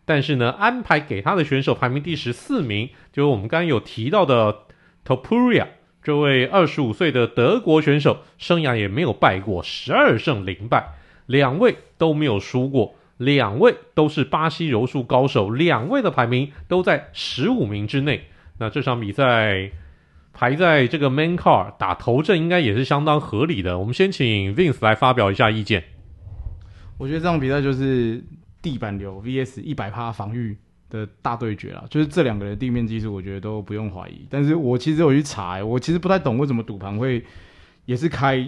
[0.04, 4.60] 但是呢，安排给他的选手排名第十四名，就是我们刚刚有提到的
[5.06, 5.66] Topuria
[6.02, 10.94] 这位二十五岁的德国选手，生涯也没有败过，十二胜零败，
[11.26, 18.27] 两位都没有输过，两位都是巴西柔术高手，两位的排名都在十五名之内。
[18.58, 19.70] 那这场比赛
[20.32, 23.78] 排在这个 main card 打头阵，应该也是相当合理的。
[23.78, 25.84] 我们先请 Vince 来发表一下意见。
[26.98, 28.22] 我觉得这场比赛就是
[28.60, 30.56] 地板流 VS 一百趴防御。
[30.90, 34.26] 的大对决啊，就是这两个人地面技术，我觉得都不用怀疑。
[34.30, 37.22] 但是我其实有去查、我其实不太懂为什么赌盘会
[37.84, 38.42] 也是开，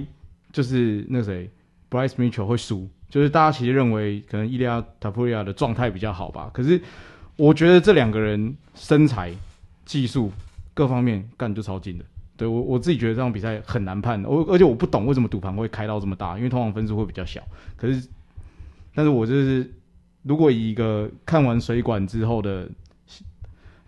[0.51, 1.51] 就是那谁
[1.91, 6.49] Bryce Mitchell 会输，就是大家其实认为可能伊利亚塔普利亚的状态比较好吧。
[6.51, 6.81] 可是
[7.37, 9.31] 我觉得这两个人身材、
[9.91, 10.31] 技术
[10.73, 12.05] 各方面干就超劲的。
[12.37, 17.43] 对我我自己觉得这场比赛很难判的，我而且我不懂为什么赌盘会开到这么大，因为通常分数会比较小。
[17.77, 18.09] 可是，
[18.95, 19.69] 但是我就是。
[20.23, 22.69] 如果以一个看完水管之后的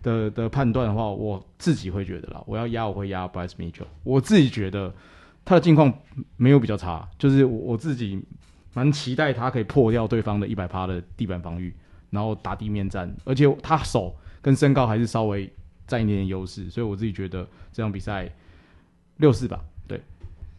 [0.01, 3.85] 的的判断的话，我自己会觉得啦，我要压我会压 Bryce Mitchell。
[4.01, 4.91] 我自己觉得
[5.45, 5.93] 他的近况
[6.35, 8.19] 没有比较差，就是我我自己
[8.73, 11.71] 蛮期待他可以破掉对方的一百趴的地板防御，
[12.09, 15.47] 然后打地面战，而且他手跟身高还是稍微
[15.93, 18.27] 占一点点优势，所以我自己觉得这场比赛
[19.17, 19.59] 六四吧。
[19.87, 20.01] 对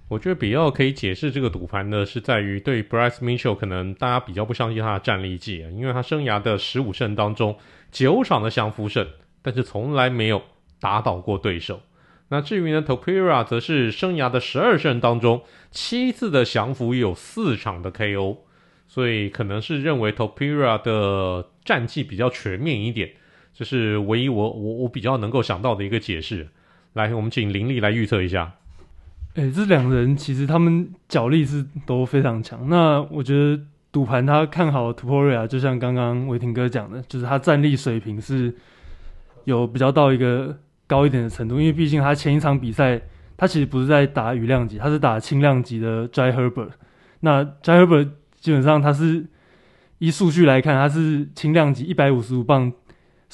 [0.06, 7.58] 我觉得比较可以解释这个赌盘呢，是在于对 Bryce Mitchell 可能大家比较不相信他的战力技啊，因为他生涯的十五胜当中
[7.90, 9.04] 九场的降服胜，
[9.42, 10.40] 但是从来没有
[10.78, 11.80] 打倒过对手。
[12.28, 15.42] 那至于呢，Topira 则是生涯的十二胜当中
[15.72, 18.38] 七次的降服，有四场的 KO，
[18.86, 23.10] 所以可能是认为 Topira 的战绩比较全面一点，
[23.54, 26.48] 这是唯一我我我比较能够想到的一个解释。
[26.94, 28.52] 来，我们请林立来预测一下。
[29.34, 32.68] 哎、这两人其实他们脚力是都非常强。
[32.68, 38.54] 那我觉得赌盘他看好 Topuria，就像刚刚伟霆哥讲的，就是他战力水平是
[39.42, 41.58] 有比较到一个高一点的程度。
[41.58, 43.00] 因为毕竟他前一场比赛，
[43.36, 46.70] 他其实不是在打羽量级，他是打轻量级的 Jai Herbert。
[47.20, 49.26] 那 Jai Herbert 基本上他是
[49.98, 52.72] 依数据来看，他是轻量级一百五十五磅，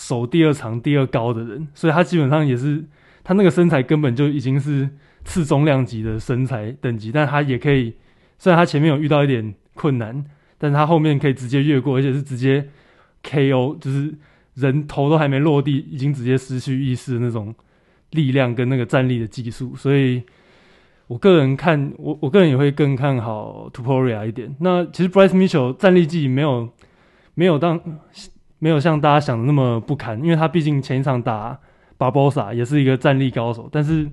[0.01, 2.85] 手第二长、第二高的人，所以他基本上也是
[3.23, 4.89] 他那个身材根本就已经是。
[5.23, 7.93] 次中量级的身材等级，但他也可以，
[8.39, 10.25] 虽然他前面有遇到一点困难，
[10.57, 12.67] 但他后面可以直接越过，而且是直接
[13.23, 14.15] KO，就是
[14.55, 17.55] 人头都还没落地，已经直接失去意识的那种
[18.13, 19.77] 力量跟那个站立的技术。
[19.77, 20.23] 所以，
[21.07, 24.57] 我个人看，我我个人也会更看好 Topuria 一点。
[24.61, 26.67] 那其实 Bryce Mitchell 战力技没有
[27.35, 27.79] 没有当
[28.61, 31.59] 没有像大家想的那么不堪，因为他毕竟前一场打
[31.99, 34.09] 巴博萨也是一个战力高手，但是。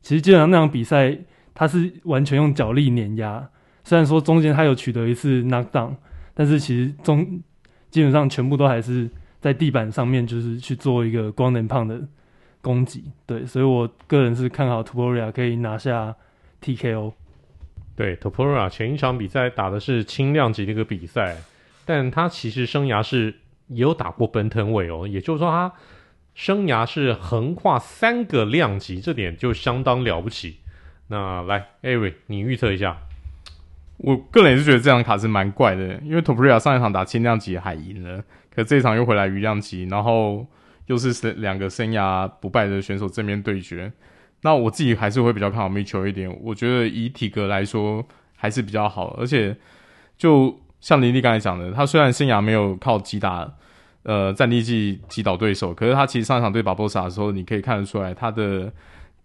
[0.00, 1.18] 其实基本上那场比赛，
[1.52, 3.46] 他是完全用脚力碾压。
[3.82, 5.90] 虽然说中间他有取得一次 knockdown，
[6.34, 7.40] 但是其实中
[7.90, 12.00] 基本上全部都还是在地板上面，就是去做一个光能胖的
[12.62, 13.10] 攻击。
[13.26, 16.14] 对，所以我个人是看好 Topuria 可以拿下
[16.62, 17.12] TKO。
[17.96, 21.36] 对，Topuria 前一场比赛打的是轻量级的一个比赛，
[21.84, 23.34] 但他其实生涯是
[23.68, 25.72] 也有打过奔腾尾哦，也就是说他。
[26.34, 30.58] 生涯是横跨三个量级，这点就相当了不起。
[31.08, 32.96] 那来，Eric，你预测一下。
[33.96, 38.22] 我个人也是觉得这张卡是蛮怪的，因为 Topuria 上一场打轻量级还赢了，
[38.54, 40.46] 可这一场又回来羽量级，然后
[40.86, 43.92] 又是生两个生涯不败的选手正面对决。
[44.42, 49.56] 那我自己还是会比较看好 Mitchell 一点，我觉得以体格来说还是比较好，而且
[50.16, 53.54] 就像林立刚才讲的，他虽然生涯没有靠击打。
[54.08, 58.72] 呃，战力技击倒对手，可是他其实上一场对巴博萨的时候，你可以看得出来他的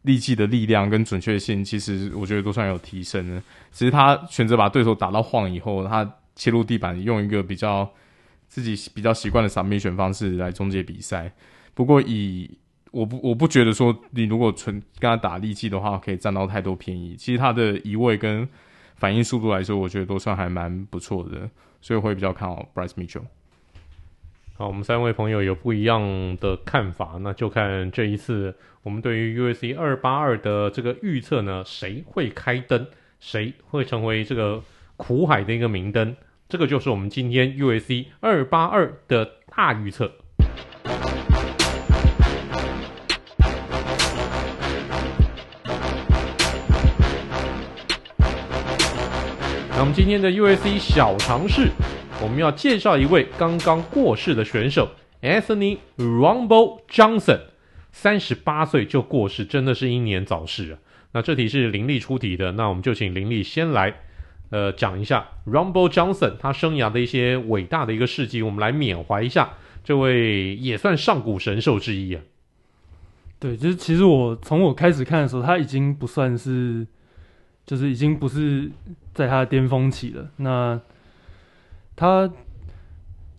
[0.01, 3.41] 力技的力量跟准确性，其实我觉得都算有提升的。
[3.71, 7.89] 只是他选择把对手打到晃以后，他切入地板，用一个比较
[8.49, 11.31] 自己比较习惯的闪避拳方式来终结比赛。
[11.73, 12.51] 不过以
[12.91, 17.15] 我不我不觉得说你如果纯跟他打力技的话，可以占到太多便宜。
[17.15, 18.45] 其实他的移位跟
[18.97, 23.23] 反应速度来说，我觉得都算还蛮不错的，所以会比较看好 Bryce Mitchell。
[24.65, 32.87] 我们三位朋友有不一样的看法，那就看这一次我们对于 U S C 二八二的这个预测呢，谁会开灯，
[33.19, 34.63] 谁会成为这个
[34.95, 36.15] 苦海的一个明灯，
[36.47, 40.11] 这个就是我们今天 U S C 二八二的大预测。
[49.75, 51.69] 那我们今天的 U S C 小尝试。
[52.23, 57.41] 我们要介绍一位刚刚过世的选手，Anthony Rumble Johnson，
[57.91, 60.79] 三十八岁就过世，真的是英年早逝啊。
[61.11, 63.93] 那这题是林立出题的，那我们就请林立先来，
[64.51, 72.21] 呃，讲一下 Rumble Johnson 他生涯的一些伟大的一个事迹，我们来缅怀一下这位也算上古神兽之一啊。
[73.37, 76.87] 对，就是其实我从我开始看的时候，他已经不算是，
[77.65, 78.71] 就是已经不是
[79.13, 80.29] 在他的巅峰期了。
[80.37, 80.79] 那
[81.95, 82.29] 他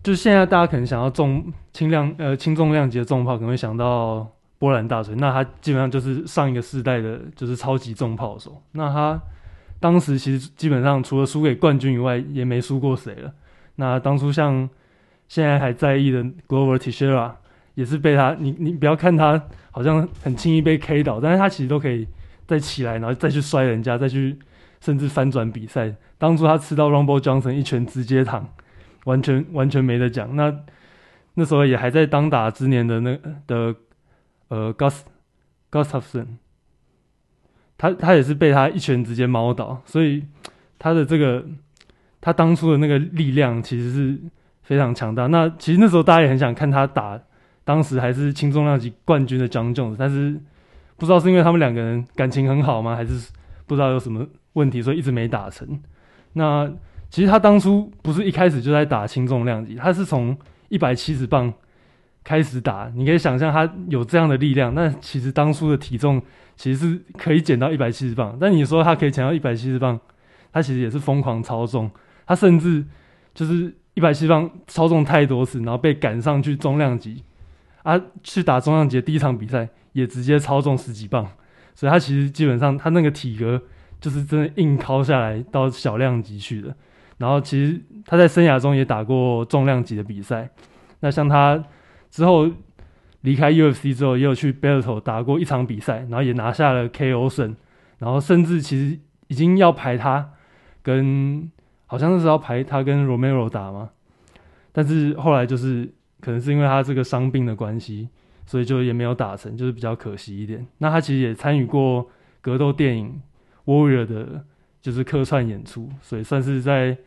[0.03, 5.15] 就现在大家可能想要重轻量呃轻重量级的重炮，可能会想到波兰大锤。
[5.15, 8.61] 那他基本上就是上一个世代的，就是超级重炮手。
[8.71, 9.21] 那他
[9.79, 13.33] 当时其实基本上除了输给冠军以外，也没输过谁了。
[13.75, 14.69] 那当初像
[15.27, 17.31] 现在还在意的 Glover Teixeira
[17.73, 19.41] 也是被他，你你不要看他
[19.71, 22.07] 好像很轻易被 K 倒，但是他其实都可以
[22.47, 24.37] 再起来，然后再去摔人家，再去
[24.81, 25.95] 甚至翻转比赛。
[26.17, 28.49] 当初他吃到 Rumble Johnson 一拳直接躺，
[29.05, 30.35] 完全完全没得讲。
[30.35, 30.53] 那
[31.35, 33.75] 那时候也还在当打之年的那的
[34.47, 35.01] 呃 Gus
[35.71, 36.27] Gustafson，
[37.77, 40.25] 他他也是被他一拳直接猫倒，所以
[40.79, 41.45] 他的这个
[42.21, 44.19] 他当初的那个力量其实是
[44.63, 45.27] 非常强大。
[45.27, 47.21] 那其实那时候大家也很想看他打。
[47.67, 50.39] 当时还是轻重量级冠军的 Jon Jones，但是
[50.97, 53.31] 不知道是因为他们两个人感情很好吗，还是
[53.65, 54.23] 不知道有什么
[54.55, 55.79] 问题，所以一直没打成。
[56.33, 56.69] 那
[57.09, 60.35] 其实他当初不是一开始就在打轻重量级，他是从
[60.67, 61.53] 一百七十磅
[62.23, 62.91] 开始打。
[62.93, 66.21] 你可以想象他有这样的力量，那其实当初的体重
[66.57, 68.37] 其实是可以减到一百七十磅。
[68.41, 69.97] 但你说他可以减到一百七十磅，
[70.51, 71.89] 他其实也是疯狂超重，
[72.25, 72.83] 他甚至
[73.33, 77.23] 就是一百七十磅超重太多次，然后被赶上去重量级。
[77.83, 81.23] 啊，去打重量级的第一场比赛也直接超重十几磅，
[81.75, 83.61] 所以他其实基本上他那个体格
[83.99, 86.75] 就是真的硬靠下来到小量级去的。
[87.17, 90.49] 然后其实他在生涯中也打过重量级的比赛，
[90.99, 91.63] 那像他
[92.09, 92.49] 之后
[93.21, 97.55] 离开 UFC 之后，也有去 Bellator 打过一场比赛，然后也拿下了 KO 胜，
[97.99, 100.31] 然后甚至其实已经要排他
[100.81, 101.51] 跟
[101.85, 103.91] 好像是要排他跟 Romero 打嘛，
[104.71, 105.93] 但是后来就是。
[106.21, 108.09] 可能是因为他这个伤病的关系，
[108.47, 110.65] 所以就也没有打成，就是比较可惜一点。
[110.79, 112.09] 那他其实也参与过
[112.41, 113.09] 格斗电影
[113.65, 114.45] 《Warrior》的，
[114.81, 116.97] 就是客串演出，所以算是在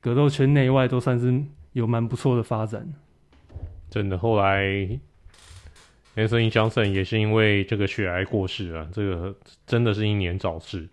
[0.00, 1.42] 格斗圈内外都算是
[1.72, 2.92] 有蛮不错的发展。
[3.90, 4.62] 真的，后来
[6.16, 10.88] Anthony Johnson 也是因为这个血癌过世啊，这个真的是英年早逝。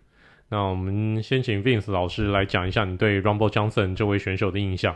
[0.49, 4.95] 那我们先请 Vince 老师来讲一下你对 Rumble Johnson 这位选手的印象。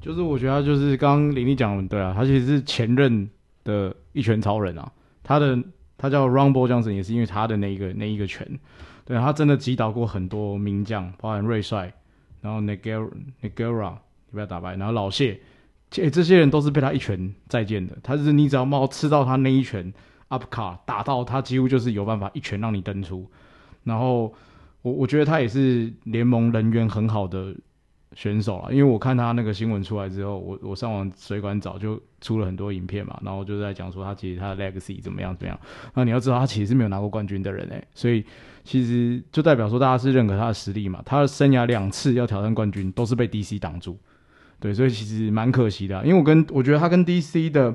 [0.00, 3.28] 就是我觉得他就是刚刚林立讲的对啊，他其实是前任
[3.64, 4.90] 的一拳超人啊，
[5.22, 5.58] 他的
[5.98, 8.48] 他叫 Rumble Johnson 也是因为他的那一个那一个拳，
[9.04, 11.92] 对，他真的击倒过很多名将，包含瑞帅，
[12.40, 13.10] 然后 Nogueira
[13.42, 15.40] Nogueira 你不要打败，然后老谢，
[15.90, 17.98] 这这些人都是被他一拳再见的。
[18.02, 19.92] 他就是你只要冒吃到他那一拳
[20.28, 23.28] up 卡打到他，几乎就是有办法一拳让你登出。
[23.84, 24.32] 然后
[24.82, 27.54] 我我觉得他也是联盟人缘很好的。
[28.18, 35.60] 选手啊，因为我看他那个新闻出来之后，我我上网水管找就出了很多影片嘛，然后就在讲说他其实他的 legacy 怎么样怎么样。
[35.94, 38.24] 那你要知道他其实是没有拿过冠军的人诶，所以
[38.64, 41.00] 其实就代表说大家是认可他的实力嘛。
[41.06, 43.96] 他的生涯两次要挑战冠军都是被 DC 挡住，
[44.58, 46.04] 对，所以其实蛮可惜的。
[46.04, 47.72] 因为我跟我觉得他跟 DC 的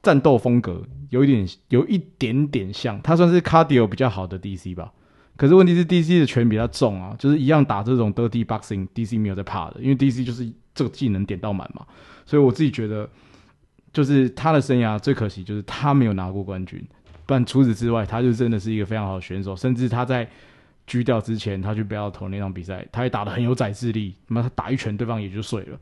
[0.00, 4.92] 战斗风格有一点有一点点像，他算是 cardio 比较好的 DC 吧。
[5.42, 11.84] 可是问题是，DC 的拳比较重啊，就是一样打这种 dirty boxing，DC 没有在怕的，因为 DC 就是这个技能点到满嘛。
[12.24, 13.10] 所以我自己觉得，
[13.92, 16.80] 就是他的生涯最可惜就是他没有拿过冠军。
[17.26, 19.56] 不然除此之外，他就真的是一个非常好的选手。
[19.56, 20.30] 甚至他在
[20.86, 24.14] 狙掉之前，他去不要投那场比赛，他也打得很有宰制力。
[24.28, 25.76] 那他打一拳，对方也就碎了。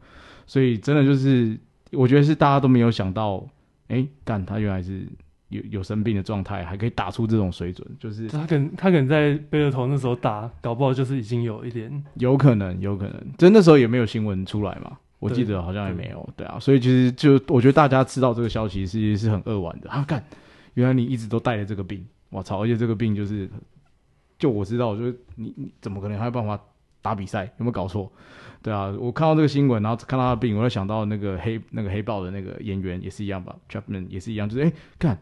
[0.46, 1.60] 所以真的就是，
[1.92, 3.46] 我觉得是大家都没有想到，
[3.88, 5.06] 哎、欸，干他原来是。
[5.50, 20.24] 有有生病的状态，还可以打出这种水准，就是他可能他可能在贝勒头那时候打，搞不好就是已经有一点，有可能有可能，就那时候也没有新闻出来嘛，我记得好像也没有，对，对啊，所以其实就我觉得大家知道这个消息是是很扼腕的啊，干，
[20.74, 23.50] 原来你一直都带着这个病，我操，而且这个病就是，
[24.38, 26.58] 就我知道，我觉得你你怎么可能还有办法
[27.02, 27.44] 打比赛？
[27.58, 28.10] 有没有搞错？
[28.62, 35.18] 对啊，我看到这个新闻，然后看到他的病，我就想到那个黑那个黑豹的那个演员也是一样吧，Chapman 也是一样，就是哎，看。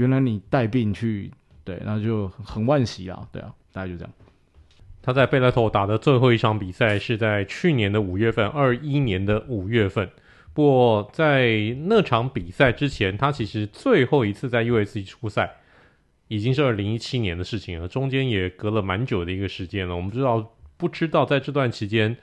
[0.00, 1.30] 原来你带病去，
[1.62, 4.10] 对，那就很万喜啊，对啊，大概就这样。
[5.02, 10.08] 他在贝莱托打的最后一场比赛是在去年的五月份，二一年的五月份。
[10.54, 15.50] 不过在那场比赛之前，他其实最后一次在 USC 出赛
[16.28, 19.94] 已经是二零一七年的事情了，中间也隔了蛮久的一个时间了。
[19.94, 22.16] 我们知道，不知道在这段期间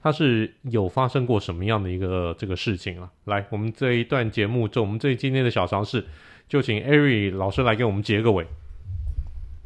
[0.00, 3.10] 他是有发生过什么样的一个这个事情了。
[3.24, 6.04] 来，我们这一段节目，就我们这今天的小尝试。
[6.48, 8.46] 就请 Ari 老师来给我们结个尾。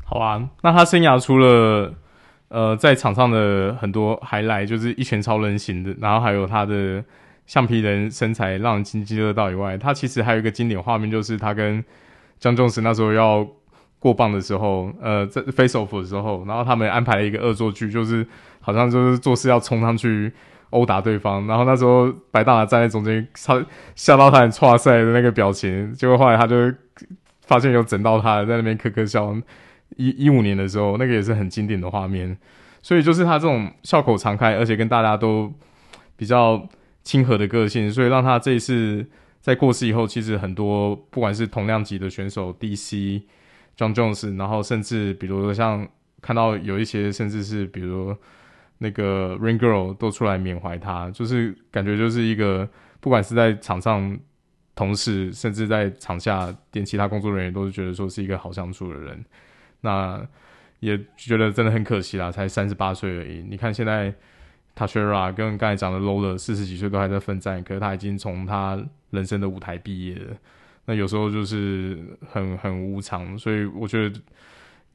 [0.04, 1.94] 好啊，那他生涯除了
[2.48, 7.04] 呃在场上的很多 highlight，就是一拳超人型的，然后还有他的
[7.46, 11.84] 橡皮人身材让人津津乐道以外，他其实还有一个经典画面，就是他跟
[12.40, 13.46] Jon Jones 那时候要
[13.98, 18.26] 过磅的时候，呃，在 Face Off 的时候，然后他们安排了一个恶作剧，就是
[18.60, 20.32] 好像就是做事要冲上去
[20.70, 23.64] 殴打对方，然后那时候白大拿站在中间，他
[23.94, 26.72] 吓到他很挫赛的那个表情，结果后来他就
[27.46, 29.36] 发现有整到他，在那边咯咯笑。
[29.96, 32.36] 一一五年的时候，那个也是很经典的画面，
[32.82, 35.52] 所以就是他这种笑口常开，而且跟大家都
[36.14, 36.68] 比较
[37.02, 39.04] 亲和的个性，所以让他这一次
[39.40, 43.22] 在过世以后，其实很多不管是同量级的选手，DC
[43.78, 45.88] John Jones，然后甚至比如说像
[46.20, 48.14] 看到有一些甚至是比如
[48.78, 52.68] 那个 Ring Girl 都出来缅怀他，就是感觉就是一个
[53.00, 54.18] 不管是在场上
[54.74, 59.24] 同事，甚至在场下连其他工作人员都是觉得说是一个好相处的人。
[59.80, 60.24] 那
[60.80, 63.44] 也觉得真的很可惜啦，才三十八岁而已。
[63.48, 64.14] 你看现在
[64.76, 70.36] Teixeira 跟刚才讲的 Low 的四十几岁都还在奋战，可是他已经从他人生的舞台毕业了。
[70.86, 71.98] 那有时候就是
[72.30, 74.20] 很很无常，所以我觉得，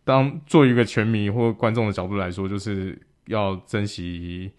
[0.03, 4.51] 当做一个球迷或观众的角度来说，就是要珍惜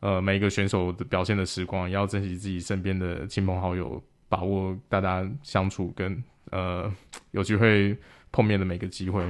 [0.00, 6.92] 呃每一个选手的表现的时光，也要珍惜自己身边的亲朋好友，把握大家相处跟呃
[7.32, 7.96] 有机会
[8.32, 9.22] 碰面的每个机会。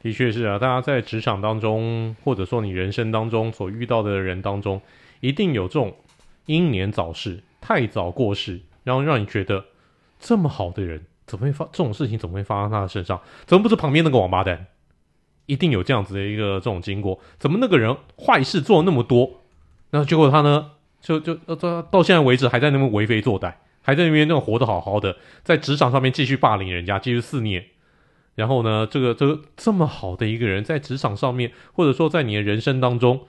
[0.00, 4.80] 的确是啊，大家在职场当中，或者说你人生当中所遇到的人当中，
[5.18, 5.96] 一定有这种
[6.46, 9.64] 英年早逝、太早过世，然后让你觉得
[10.20, 12.16] 这么好的人，怎么会发这种事情？
[12.16, 13.20] 怎么会发生在他的身上？
[13.44, 14.66] 怎么不是旁边那个王八蛋？
[15.48, 17.18] 一定有这样子的一个这种经过。
[17.40, 19.40] 怎么那个人坏事做那么多，
[19.90, 27.64] 然后结果他呢，就就到到现在为止还在那边为非作歹，还在那边那种活得好好的，在职场上面继续霸凌人家，继续肆虐。
[28.34, 33.26] 然后呢，这个这个这么好的一个人，在职场上面，或者说在你的人生当中，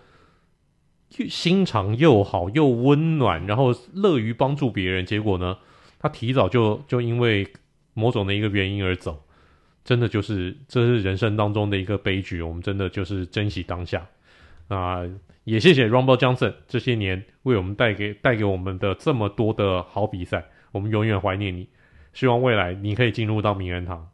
[1.29, 5.57] 心肠又好又温暖，然后乐于帮助别人，结果呢，
[5.97, 7.47] 他提早就就因为
[7.95, 9.23] 某种的一个原因而走，
[9.89, 12.43] 真的就是这是人生当中的一个悲剧。
[12.43, 14.05] 我们真的就是珍惜当下
[14.67, 14.99] 啊，
[15.45, 21.67] 也谢谢 Rumble Johnson 这些年为我们带给带给我们的这么多的好比赛，我们永远怀念你，
[22.13, 24.07] 希望未来你可以进入到名人堂。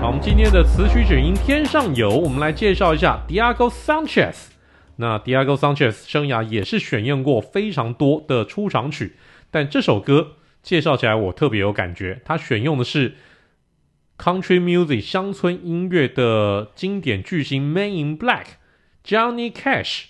[0.00, 4.55] 好，我们今天的词曲只应天上有，我们来介绍一下 Diego Sanchez。
[4.96, 9.16] 那 Diego Sanchez 生涯也是选用过非常多的出场曲，
[9.50, 13.14] 但这首歌介绍起来我特别有感觉，他选用的是
[14.18, 18.46] Country Music 乡村音乐的经典巨星 Man in Black
[19.04, 20.06] Johnny Cash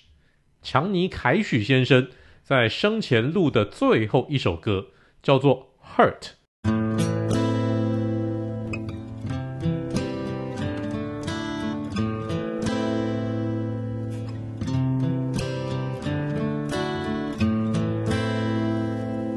[0.63, 2.09] 强尼凯许先生
[2.43, 4.87] 在生前录的最后一首歌，
[5.23, 7.16] 叫做 Hurt。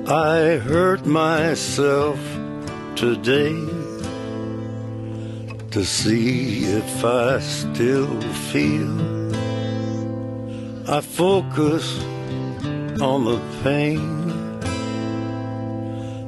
[0.09, 2.19] I hurt myself
[2.95, 3.55] today
[5.71, 8.21] to see if I still
[8.53, 8.95] feel.
[10.87, 11.99] I focus
[13.01, 14.29] on the pain,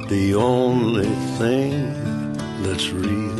[0.08, 1.92] the only thing
[2.62, 3.36] that's real.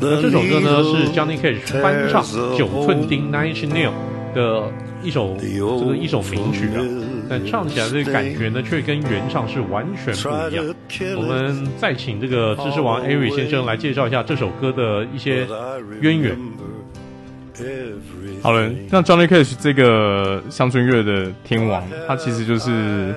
[0.00, 2.22] 那这首歌呢是 Johnny Cash 翻唱
[2.56, 3.94] 九寸钉 Nine Inch Nails
[4.34, 4.70] 的
[5.02, 6.97] 一首这个一首名曲啊。
[7.29, 10.65] 但唱起来的感觉呢，却跟原唱是完全不一样。
[11.15, 15.47] 我们再请这个知识王 Ari 先生来介绍一下这首歌的一些
[16.01, 16.37] 渊源。
[18.41, 23.13] 好了，那 Johnny Cash 这个乡村乐的天王，他其实就是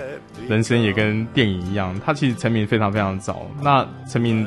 [0.49, 3.47] 人生也跟电影一样，他其实成名非常非常早。
[3.63, 4.47] 那成名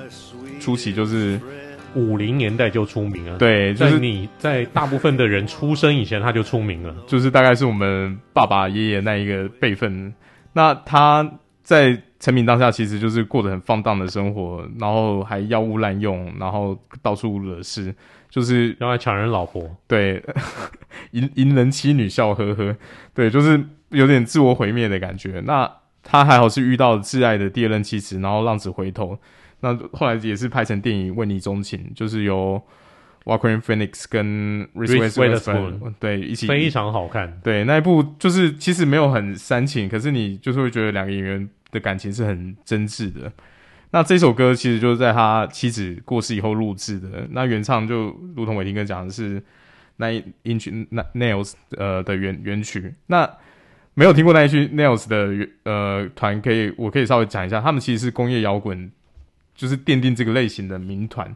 [0.59, 1.39] 初期就是。
[1.95, 10.13] 五零年代就出名了，对，就是在你在大部分的人出生以前他就出名了，就是大概是我们爸爸爷爷那一个辈分。
[10.53, 11.29] 那他
[11.63, 17.93] 在成名当下，其实就是过得很放荡的生活，然后还药物滥用，然后到处惹事，
[18.29, 20.21] 就是然后还抢人老婆，对，
[21.11, 22.75] 淫淫人妻女笑呵呵，
[23.15, 25.41] 对，就是有点自我毁灭的感觉。
[25.45, 25.69] 那
[26.03, 29.17] 他还好是遇到挚爱的第二任妻子，然后浪子回头。
[29.65, 32.61] 那后来也是拍成电影《为你钟情》，就是由
[33.23, 37.41] Joaquin Phoenix 跟 Reese Witherspoon 对一起，非常好看。
[37.43, 43.31] 对那一部就是其实没有很煽情，可是你就是会觉得两个演员的感情是很真挚的。
[43.89, 47.27] 那这首歌其实就是在他妻子过世以后录制的。
[47.31, 49.41] 那原唱就如同伟霆哥讲的是
[49.97, 52.93] Nine Inch Nails 呃的原原曲。
[53.07, 53.27] 那
[53.95, 58.91] 没有听过 Nine Inch Nails 的呃团，可以我可以稍微讲一下，他们其实是工业摇滚。
[59.55, 61.35] 就是奠定这个类型的民团。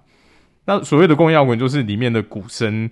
[0.66, 2.90] 那所谓的工业摇滚，就是里面的鼓声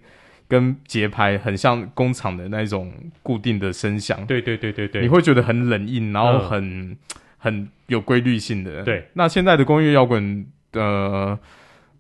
[0.48, 4.26] 跟节拍很像工厂的那种固定的声响。
[4.26, 6.98] 对对对对对，你会觉得很冷硬，然后很、嗯、
[7.38, 8.82] 很有规律性的。
[8.84, 11.38] 对，那现在的工业摇滚，呃，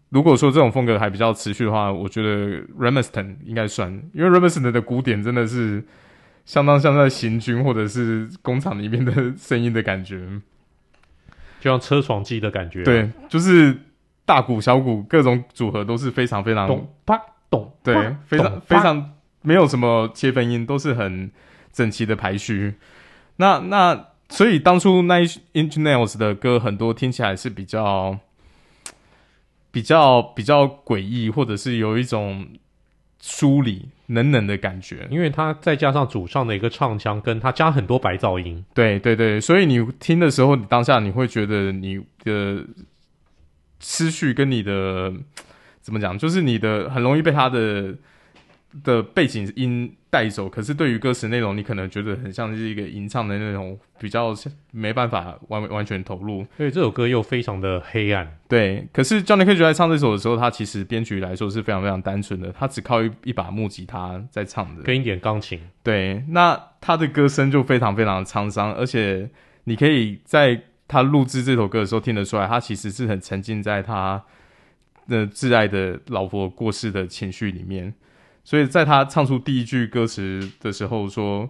[0.09, 5.83] 如果说这种风格还比较持续的话，我觉得 Rammstein 应该算，因为 Rammstein 的鼓点真的是
[6.45, 10.25] 相当像在行军或者是工厂里面的声音的感觉，
[11.59, 12.85] 就像车床机的感觉、啊。
[12.85, 13.77] 对，就是
[14.25, 21.31] 大鼓、小鼓各种组合都是非常非常咚啪咚，对，非常非常没有什么切分音，都是很
[21.71, 22.75] 整齐的排序。
[23.37, 28.19] 那那所以当初 Nine Inch Nails 的歌很多听起来是比较。
[29.69, 32.47] 比较比较诡异，或者是有一种
[33.19, 42.63] 疏离、冷冷的感觉，因为他再加上主唱的一个唱腔，跟他加很多白噪音，对对对，所以你听的时候，你当下你会觉得你的
[43.79, 45.13] 思绪跟你的
[45.81, 47.95] 怎么讲，就是你的很容易被他的
[48.83, 54.33] 的背景音带走，可是对于歌词内容，你可能觉得很像是一个吟唱的那种，比较
[54.71, 56.45] 没办法完完全投入。
[56.55, 58.37] 所以这首歌又非常的黑暗。
[58.47, 65.59] 对，可是 Johnny Cash 在唱这首的时候，他其实编曲来说是非常非常单纯的，他只靠一一把木吉他在唱的，跟一点钢琴。
[65.83, 69.29] 对，那他的歌声就非常非常的沧桑，而且
[69.65, 74.23] 你可以在他录制这首歌的时候听得出来，他其实是很沉浸在他
[75.07, 77.93] 的挚爱的老婆过世的情绪里面。
[78.47, 81.49] 所以在他唱出第一句歌词的时候说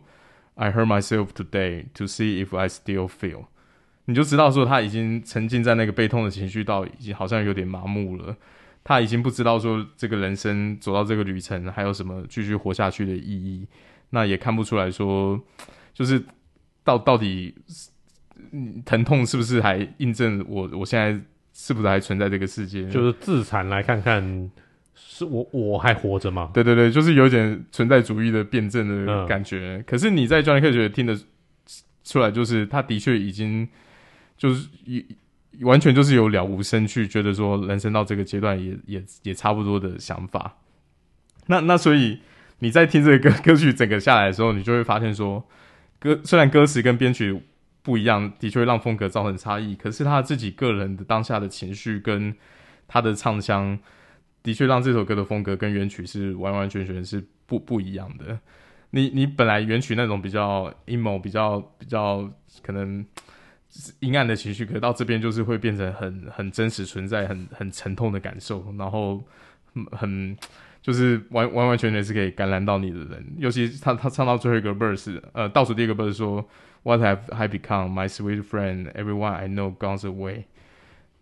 [0.56, 3.46] "I hurt myself today to see if I still feel"，
[4.06, 8.36] 你就知道说他已经沉浸在那个悲痛的情绪到已经好像有点麻木了，
[8.84, 13.68] 他已经不知道说这个人生走到这个旅程还有什么继续活下去的意义，
[14.10, 15.40] 那也看不出来说
[15.94, 16.20] 就是
[16.84, 17.54] 到到底
[18.84, 21.22] 疼痛是不是还印证我我现在
[21.54, 24.50] 是不是还存在这个世界，就是自残来看看。
[25.00, 26.50] 是我我还活着吗？
[26.52, 29.78] 对对对，就是有点存在主义的辩证的感觉。
[29.78, 31.16] 嗯、可是你在 Johnny Cash 听得
[32.04, 33.68] 出来，就是他的确已经
[34.36, 34.68] 就是
[35.62, 40.58] 完全就是有了无生趣，觉得说人生到这个阶段也也也差不多的想法。
[41.46, 42.20] 那那所以
[42.60, 45.48] 你在听这个歌歌曲整个下来的时候，你就会发现说，
[46.00, 47.40] 歌虽然歌词跟编曲
[47.84, 52.36] 不一样，的确会让风格造成差异，可是他自己个人的当下的情绪跟
[52.88, 53.78] 他的唱腔。
[54.48, 58.40] 的确，让这首歌的风格跟原曲是完完全全是不不一样的。
[58.92, 62.32] 你你本来原曲那种比较 emo、比较比较
[62.64, 63.06] 可能
[64.00, 69.22] 阴暗的情绪，可到这边就是会变成很很真实存在、很很沉痛的感受，然后
[69.92, 70.38] 很
[70.82, 73.26] 就是完完完全全是可以感染到你的人。
[73.38, 76.48] 尤其他他唱到最后一个 verse，呃，倒数第一个 verse 说
[76.84, 78.90] "What have I become, my sweet friend?
[78.94, 80.46] Everyone I know gone away."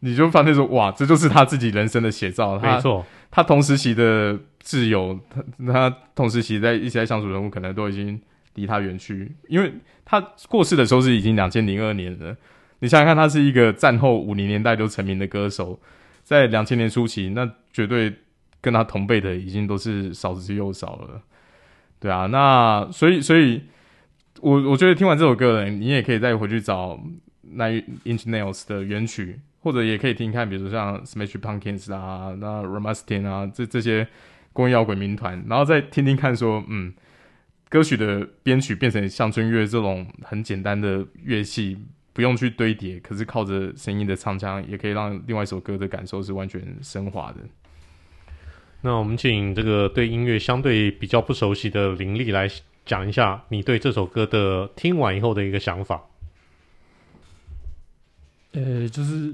[0.05, 2.59] 你就发现说，哇，这就是他自己人生的写照。
[2.59, 5.19] 没错，他同时期的挚友，
[5.65, 8.21] 他他同时期在一起在相处人物，可能都已经
[8.53, 9.31] 离他远去。
[9.47, 9.73] 因为
[10.05, 12.37] 他过世的时候是已经两千零二年了。
[12.79, 15.79] 你想想看，他是一个战后五零年代就成名的歌手，
[16.23, 18.13] 在两千年初期，那绝对
[18.61, 21.21] 跟他同辈的已经都是少之又少了。
[21.99, 23.63] 对啊，那所以所以，
[24.41, 26.99] 我我觉得听完这首歌呢，你也可以再回去找
[27.57, 29.39] Nine Inch Nails 的原曲。
[29.65, 34.07] 或者也可以听看，比如说像 Smashing Pumpkins 啊，那 Rammstein 啊，这这些
[34.53, 36.93] 工业摇滚民团，然后再听听看，说，嗯，
[37.67, 41.79] 歌曲的编曲变成乡村乐这种很简单的乐器，
[42.13, 47.39] 不用去堆叠，可是靠着声音的唱腔，也可以让另外一首歌的感受是完全升华的。
[48.81, 52.47] 那我们请这个对音乐相对比较不熟悉的林立来
[52.85, 56.03] 讲一下，你对这首歌的听完以后的一个想法。
[58.51, 59.33] 呃，就是。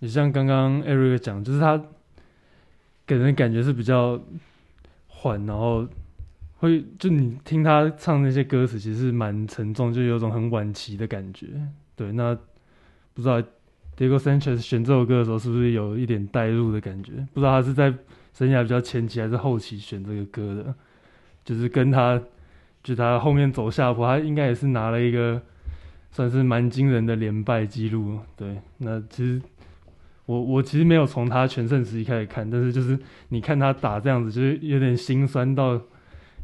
[0.00, 1.82] 也像刚刚 Eric 讲，就是他
[3.04, 4.20] 给人感觉是比较
[5.08, 5.88] 缓，然后
[6.58, 11.46] 会就你听他唱那些歌词，其实蛮沉重，就有种很晚期的感觉。
[11.96, 12.32] 对，那
[13.12, 13.42] 不知道
[13.96, 17.12] Diego Sanchez 选这首歌的时候，是不是有一点带入的感觉？
[17.34, 17.92] 不知道他是在
[18.32, 20.74] 生涯比较前期还是后期选这个歌的，
[21.44, 22.22] 就是跟他
[22.84, 25.42] 就他后面走下坡，他应该也是拿了一个
[26.12, 28.20] 算是蛮惊人的连败记录。
[28.36, 29.42] 对，那其实。
[30.28, 32.98] 我我其实没有从他全盛时期开始看，但是就是
[33.30, 35.80] 你看他打这样子，就是有点心酸到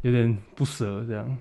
[0.00, 1.36] 有点不舍这样。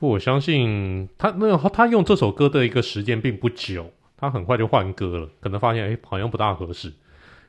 [0.00, 6.92] 不，我相信他那他用这首歌的一个时间并不久，他很快就换歌了，可能发现哎好像不大合适。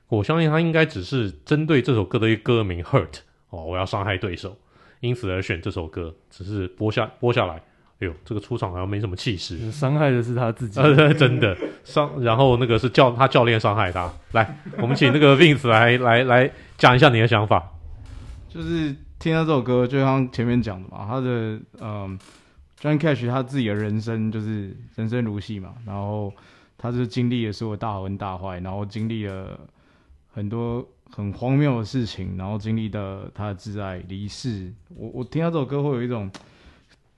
[0.09, 4.55] 我相信他应该只是针对这首歌的一个歌名 “hurt” 哦，我要伤害对手，
[4.99, 7.63] 因此而选这首歌，只是播下播下来。
[8.01, 10.81] 哎呦，这个出场好像没什么气势， 伤害的是他自己，
[11.17, 12.11] 真的伤。
[12.21, 14.11] 然后那个是教他教练伤害他。
[14.31, 17.63] 来，我们请那个 Vince 来来来讲一下你的想法。
[18.49, 22.19] 就是听到这首歌，就像前面讲的嘛，他的嗯
[22.81, 26.33] ，Johnny Cash 他自己的人生就是人生如戏嘛，然后
[26.77, 29.59] 他是经历了所有大好跟大坏，然后经历了
[30.33, 30.83] 很多
[31.15, 34.73] 很荒谬的事情，然后经历的他的挚爱离世。
[34.89, 36.29] 我我听到这首歌会有一种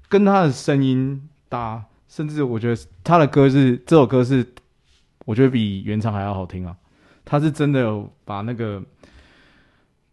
[0.09, 4.45] 跟他的声音搭，甚至我觉得他的歌是这首歌是
[5.25, 6.75] 我觉得比原唱还要好听啊。
[7.25, 8.83] 他是真的有把那个，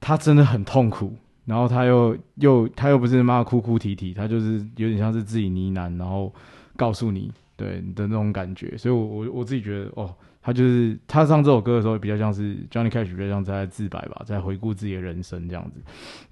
[0.01, 1.15] 他真的很痛苦，
[1.45, 6.33] 然后他又又他又不是妈哭哭啼啼，他就是有点像是自己呢喃，然后
[6.77, 8.79] 告诉你对你的那种感觉。
[8.79, 15.81] 所以，我我我自己觉得，哦，他就是他唱这首歌的时候，比较像是 Johnny Cash，比较像在自白吧，在回顾自己的人生这样子，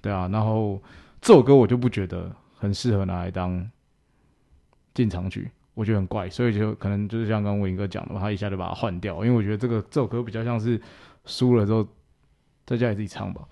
[0.01, 0.29] 对啊。
[0.31, 0.81] 然后
[1.19, 3.67] 这首歌我就不觉得很适合拿来当
[4.93, 5.49] 进场曲。
[5.75, 10.81] 我觉得很怪，所以就可能就是像刚文哥讲的，他一下就把它换掉，因为我觉得这个这首歌比较像是
[11.23, 11.87] 输了之后
[12.65, 13.47] 在家里自己唱吧。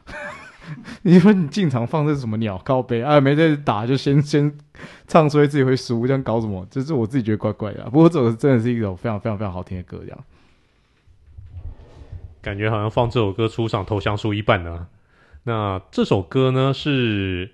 [1.03, 3.21] 你说你进场放这是什么鸟高杯啊？
[3.21, 4.53] 没在打就先先
[5.07, 6.67] 唱，所以自己会输，这样搞什么？
[6.69, 7.85] 这是我自己觉得怪怪的。
[7.85, 10.23] 不过这首真的是一首非常非常非常好听的歌，这样
[12.41, 14.89] 感觉好像放这首歌出场投降输一半呢。
[15.43, 17.53] 那这首歌呢，是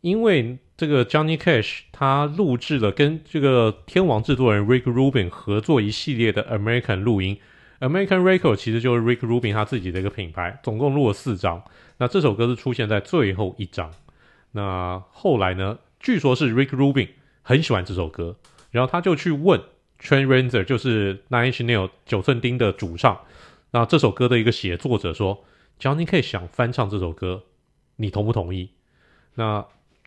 [0.00, 0.58] 因为。
[0.76, 7.38] 这个 Johnny Cash 他录制了跟这个天王制作人 Rick Rubin 合作一系列的 American 录音
[7.78, 11.62] ，American Record 其实就是 Rick Rubin 他自己的一个品牌，总共录了四张。
[11.98, 13.92] 那这首歌是出现在最后一张。
[14.50, 17.10] 那后来呢，据说是 Rick Rubin
[17.42, 18.36] 很喜欢这首歌，
[18.72, 19.60] 然后他就去问
[20.00, 23.20] Train Ranger 就是 Nine Inch Nail 九寸钉的主唱，
[23.70, 25.44] 那这首歌的一个写作者说
[25.80, 27.44] ，Johnny Cash 想翻唱这首歌，
[27.96, 28.70] 你同不同意？
[29.36, 29.64] 那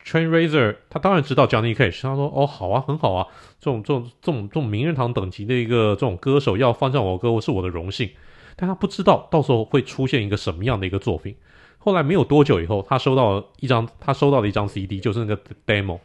[0.07, 3.27] Train Razor，他当然知道 Johnny Cash，他说：“哦，好啊，很好啊，
[3.59, 8.09] 这种这种这种这种名人堂等级的一个这种歌手要翻唱我的歌，是我的荣幸。”
[8.55, 11.35] 但他不知道到时候会出现一个什么样的一个作品。
[11.77, 15.99] 后来没有多久以后，他收到了一张，他收到了一张 CD，就是那个 demo。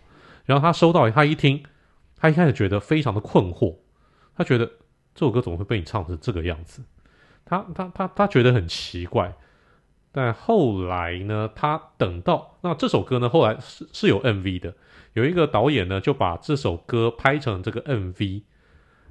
[0.44, 1.62] 然后他收到，他一听，
[2.16, 3.76] 他一开始觉得非常的困惑，
[4.36, 4.66] 他觉得
[5.14, 6.82] 这首歌怎么会被你唱成这个样子？
[7.44, 9.32] 他他他他觉得很奇怪。
[10.12, 14.74] 但后来呢，他等到那这首歌呢，后来是是有 MV 的，
[15.14, 18.42] 有一个导演呢就把这首歌拍成这个 MV。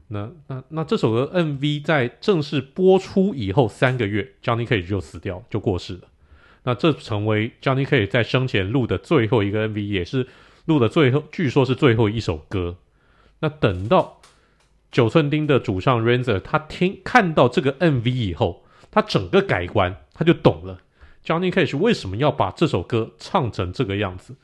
[0.09, 6.01] 那那那这首歌 MV 在正式播出以后三个月，Johnny Cash 就死掉，就过世了。
[6.63, 10.27] 那这成为 Johnny Cash 在生前录的最后一个 MV，也是
[10.65, 12.75] 录的最后，据说是最后一首歌。
[13.39, 14.21] 那等到
[14.91, 20.79] 九寸钉的主唱 Reznor 他听看到这个 MV 以后，他整个改观，他就懂了。
[21.24, 24.36] Johnny Cash 为什么要把这首歌唱成这个样子？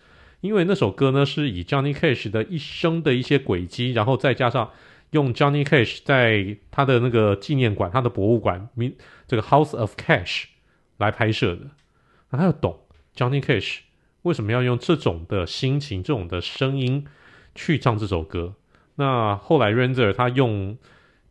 [0.42, 4.72] 因为那首歌呢，是以 Johnny Cash 的一生的一些轨迹，然后再加上
[5.10, 8.96] 用 Johnny Cash 在他的那个纪念馆、他的博物馆，名
[9.28, 10.46] 这个 House of Cash
[10.98, 11.72] 来拍摄的。
[12.30, 12.80] 那他要懂
[13.16, 13.80] Johnny Cash
[14.22, 17.08] 为什么要用这种的心情、这种的声音
[17.56, 18.54] 去唱这首歌。
[18.96, 20.78] 那后来 Reznor 他用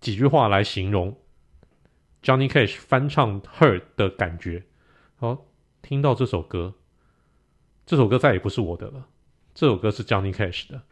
[0.00, 1.16] 几句话来形容
[2.22, 4.64] Johnny Cash 翻唱 Hurt 的感觉。
[5.26, 5.46] 好，
[5.82, 6.74] 听到这首歌，
[7.84, 9.08] 这首歌再也不是我的了。
[9.54, 10.82] 这首歌是 Johnny Cash 的。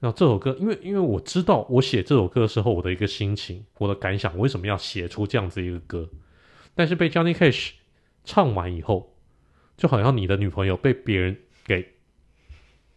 [0.00, 6.10] 那这首歌，因为因为我知道我写这首歌的时候我的一个心情，我的感想，我为什么要写出这样子一个歌？
[6.74, 7.70] 但是被 Johnny Cash
[8.24, 9.16] 唱完以后，
[9.78, 11.94] 就好像你的女朋友被别人给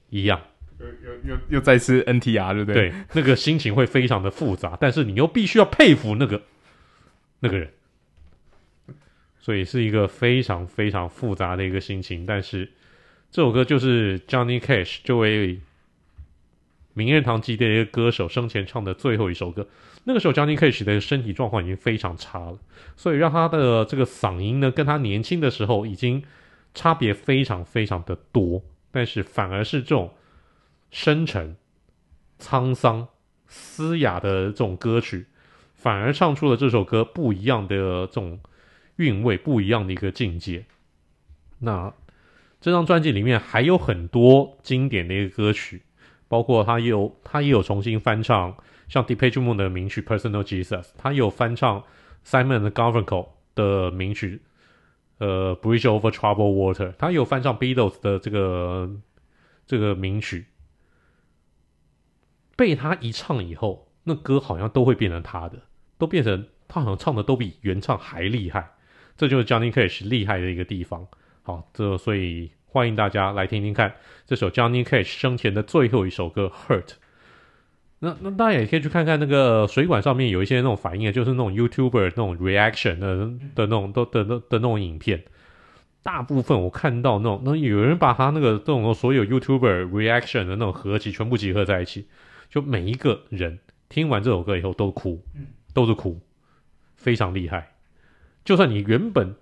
[0.09, 0.41] 一样，
[0.79, 2.89] 又又又又再次 NTR，对不对？
[2.89, 6.41] 对，那个心情会非常的复杂，但是你又必须要佩服那个
[7.39, 7.71] 那个人。
[9.43, 12.71] 所以是一个非常非常复杂的一个心情，但是
[13.29, 15.59] 这首歌就是 Johnny Cash 作为
[16.93, 19.67] 名人堂级的一个歌手生前唱的最后一首歌。
[20.05, 22.57] 那个时候 Johnny Cash 的身体状况已经非常差了，
[22.95, 26.23] 所以让他的这个嗓音呢，跟他年轻的时候已经
[26.73, 28.63] 差别非常非常的多。
[28.91, 30.13] 但是反而是这种
[30.89, 31.57] 深沉、
[32.39, 33.09] 沧桑、
[33.47, 35.25] 嘶哑的这种歌曲，
[35.73, 38.39] 反而唱出了这首歌不一样的这种。
[38.97, 40.65] 韵味不一样的一个境界。
[41.59, 41.93] 那
[42.59, 45.83] 这张专辑里面还有很多经典的一个歌曲，
[46.27, 48.55] 包括他有他也有重新翻唱，
[48.87, 51.83] 像 Depeche Mode 的名曲《Personal Jesus》，他有翻唱
[52.25, 54.41] Simon Garfunkel 的名曲，
[55.17, 58.89] 呃，《Bridge Over t r o u b l e Water》，他也有翻唱 Beatles 的这个
[59.65, 60.45] 这个名曲。
[62.55, 65.63] 被他一唱以后，那歌好像都会变成他的，
[65.97, 68.72] 都变成他好像唱的都比原唱还厉害。
[69.17, 71.07] 这就是 Johnny Cash 厉害的一个地方。
[71.41, 73.93] 好，这所以欢迎大家来听听看
[74.25, 76.81] 这首 Johnny Cash 生前的最后一首歌《Hurt》。
[77.99, 83.15] 那那大家也可以去看看那个水管上面有一些那种反应，就是那种 YouTuber 那种 reaction 的
[83.55, 85.23] 的那种都的的的那种影片。
[86.01, 92.07] 大部分我看到那种，那有人把他那个这种所有 YouTuber reaction 的那种合集全部集合在一起，
[92.49, 95.23] 就每一个人听完这首歌以后都哭，
[95.73, 96.19] 都是哭，
[96.97, 97.72] 非常厉害。
[98.43, 99.35] 就算你原本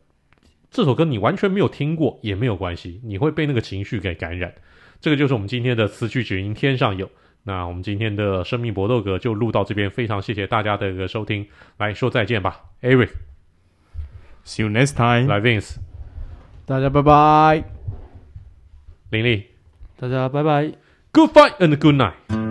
[0.70, 4.54] 这首歌你完全没有听过也没有关系，你会被那个情绪给感染。
[5.00, 7.10] 这个就是我们今天的词曲只应天上有。
[7.44, 11.48] 那我们今天的生命搏斗格就录到这边，非常谢谢大家的一个收听，
[11.78, 15.78] 来说再见吧，Eric，See you next time，来 Vince，
[16.68, 17.64] 大家拜拜，
[19.10, 19.44] 玲玲，
[19.98, 20.72] 大家拜拜
[21.12, 22.51] ，Good fight and good night。